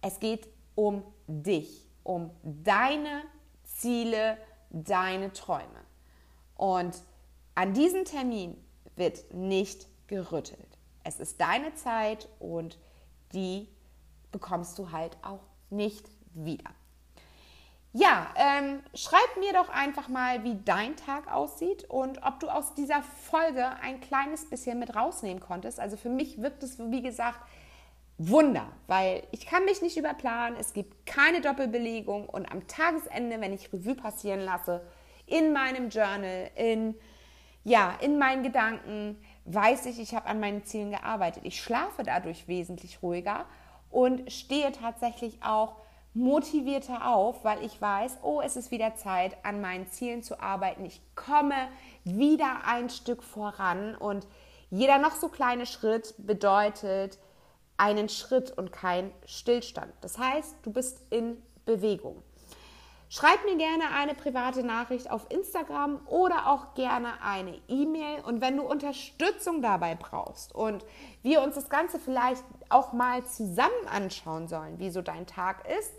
es 0.00 0.20
geht 0.20 0.48
um 0.74 1.02
dich, 1.26 1.88
um 2.02 2.30
deine 2.42 3.22
Ziele, 3.64 4.38
deine 4.70 5.32
Träume. 5.32 5.84
Und 6.56 7.00
an 7.54 7.72
diesem 7.72 8.04
Termin 8.04 8.56
wird 8.96 9.32
nicht 9.32 9.86
gerüttelt. 10.06 10.78
Es 11.04 11.20
ist 11.20 11.40
deine 11.40 11.74
Zeit 11.74 12.28
und 12.38 12.78
die 13.32 13.68
bekommst 14.32 14.78
du 14.78 14.90
halt 14.90 15.16
auch 15.22 15.42
nicht 15.70 16.10
wieder. 16.34 16.70
Ja, 17.98 18.26
ähm, 18.36 18.82
schreib 18.92 19.38
mir 19.38 19.54
doch 19.54 19.70
einfach 19.70 20.08
mal, 20.08 20.44
wie 20.44 20.58
dein 20.66 20.96
Tag 20.96 21.32
aussieht 21.32 21.84
und 21.88 22.22
ob 22.22 22.40
du 22.40 22.48
aus 22.48 22.74
dieser 22.74 23.02
Folge 23.02 23.66
ein 23.80 24.02
kleines 24.02 24.50
bisschen 24.50 24.78
mit 24.78 24.94
rausnehmen 24.94 25.40
konntest. 25.40 25.80
Also 25.80 25.96
für 25.96 26.10
mich 26.10 26.42
wirkt 26.42 26.62
es, 26.62 26.78
wie 26.78 27.00
gesagt, 27.00 27.40
Wunder, 28.18 28.66
weil 28.86 29.22
ich 29.30 29.46
kann 29.46 29.64
mich 29.64 29.80
nicht 29.80 29.96
überplanen, 29.96 30.58
es 30.60 30.74
gibt 30.74 31.06
keine 31.06 31.40
Doppelbelegung 31.40 32.28
und 32.28 32.52
am 32.52 32.66
Tagesende, 32.66 33.40
wenn 33.40 33.54
ich 33.54 33.72
Revue 33.72 33.94
passieren 33.94 34.40
lasse, 34.40 34.82
in 35.24 35.54
meinem 35.54 35.88
Journal, 35.88 36.50
in 36.54 36.96
ja, 37.64 37.94
in 38.02 38.18
meinen 38.18 38.42
Gedanken 38.42 39.16
weiß 39.46 39.86
ich, 39.86 39.98
ich 39.98 40.14
habe 40.14 40.26
an 40.26 40.38
meinen 40.38 40.64
Zielen 40.64 40.90
gearbeitet. 40.90 41.44
Ich 41.46 41.62
schlafe 41.62 42.02
dadurch 42.04 42.46
wesentlich 42.46 43.02
ruhiger 43.02 43.46
und 43.90 44.30
stehe 44.30 44.70
tatsächlich 44.70 45.42
auch 45.42 45.76
motivierter 46.16 47.06
auf, 47.06 47.44
weil 47.44 47.62
ich 47.62 47.80
weiß, 47.80 48.18
oh, 48.22 48.40
es 48.40 48.56
ist 48.56 48.70
wieder 48.70 48.94
Zeit, 48.96 49.36
an 49.44 49.60
meinen 49.60 49.86
Zielen 49.88 50.22
zu 50.22 50.40
arbeiten. 50.40 50.84
Ich 50.86 51.02
komme 51.14 51.68
wieder 52.04 52.62
ein 52.64 52.88
Stück 52.88 53.22
voran 53.22 53.94
und 53.94 54.26
jeder 54.70 54.98
noch 54.98 55.14
so 55.14 55.28
kleine 55.28 55.66
Schritt 55.66 56.14
bedeutet 56.18 57.18
einen 57.76 58.08
Schritt 58.08 58.50
und 58.56 58.72
kein 58.72 59.12
Stillstand. 59.26 59.92
Das 60.00 60.16
heißt, 60.18 60.56
du 60.62 60.72
bist 60.72 61.02
in 61.10 61.36
Bewegung. 61.66 62.22
Schreib 63.08 63.44
mir 63.44 63.56
gerne 63.56 63.84
eine 63.94 64.14
private 64.14 64.64
Nachricht 64.64 65.10
auf 65.10 65.26
Instagram 65.28 66.00
oder 66.06 66.48
auch 66.48 66.74
gerne 66.74 67.22
eine 67.22 67.56
E-Mail. 67.68 68.20
Und 68.24 68.40
wenn 68.40 68.56
du 68.56 68.64
Unterstützung 68.64 69.62
dabei 69.62 69.94
brauchst 69.94 70.52
und 70.54 70.84
wir 71.22 71.42
uns 71.42 71.54
das 71.54 71.68
Ganze 71.68 72.00
vielleicht 72.00 72.42
auch 72.68 72.92
mal 72.92 73.24
zusammen 73.24 73.86
anschauen 73.88 74.48
sollen, 74.48 74.80
wie 74.80 74.90
so 74.90 75.02
dein 75.02 75.26
Tag 75.26 75.68
ist, 75.78 75.92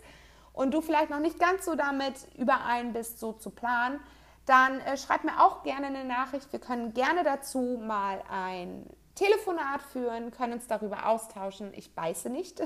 und 0.58 0.74
du 0.74 0.80
vielleicht 0.80 1.10
noch 1.10 1.20
nicht 1.20 1.38
ganz 1.38 1.64
so 1.64 1.76
damit 1.76 2.14
überein 2.36 2.92
bist, 2.92 3.20
so 3.20 3.32
zu 3.32 3.50
planen, 3.50 4.00
dann 4.44 4.80
äh, 4.80 4.96
schreib 4.96 5.22
mir 5.22 5.40
auch 5.40 5.62
gerne 5.62 5.86
eine 5.86 6.04
Nachricht. 6.04 6.52
Wir 6.52 6.58
können 6.58 6.94
gerne 6.94 7.22
dazu 7.22 7.80
mal 7.80 8.20
ein 8.28 8.84
Telefonat 9.14 9.80
führen, 9.92 10.32
können 10.32 10.54
uns 10.54 10.66
darüber 10.66 11.06
austauschen. 11.06 11.72
Ich 11.74 11.94
beiße 11.94 12.28
nicht. 12.28 12.60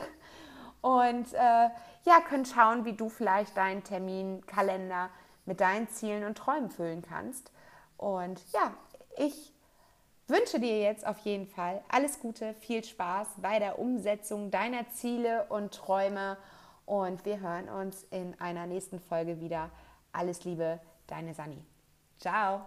Und 0.80 1.34
äh, 1.34 1.68
ja, 2.04 2.20
können 2.26 2.46
schauen, 2.46 2.86
wie 2.86 2.94
du 2.94 3.10
vielleicht 3.10 3.58
deinen 3.58 3.84
Terminkalender 3.84 5.10
mit 5.44 5.60
deinen 5.60 5.86
Zielen 5.88 6.24
und 6.24 6.38
Träumen 6.38 6.70
füllen 6.70 7.02
kannst. 7.02 7.52
Und 7.98 8.40
ja, 8.54 8.72
ich 9.18 9.52
wünsche 10.28 10.58
dir 10.58 10.80
jetzt 10.80 11.06
auf 11.06 11.18
jeden 11.18 11.46
Fall 11.46 11.82
alles 11.90 12.20
Gute, 12.20 12.54
viel 12.54 12.82
Spaß 12.82 13.28
bei 13.42 13.58
der 13.58 13.78
Umsetzung 13.78 14.50
deiner 14.50 14.88
Ziele 14.88 15.44
und 15.50 15.74
Träume. 15.74 16.38
Und 16.84 17.24
wir 17.24 17.40
hören 17.40 17.68
uns 17.68 18.04
in 18.10 18.38
einer 18.40 18.66
nächsten 18.66 19.00
Folge 19.00 19.40
wieder. 19.40 19.70
Alles 20.12 20.44
Liebe, 20.44 20.80
deine 21.06 21.34
Sani. 21.34 21.64
Ciao. 22.18 22.66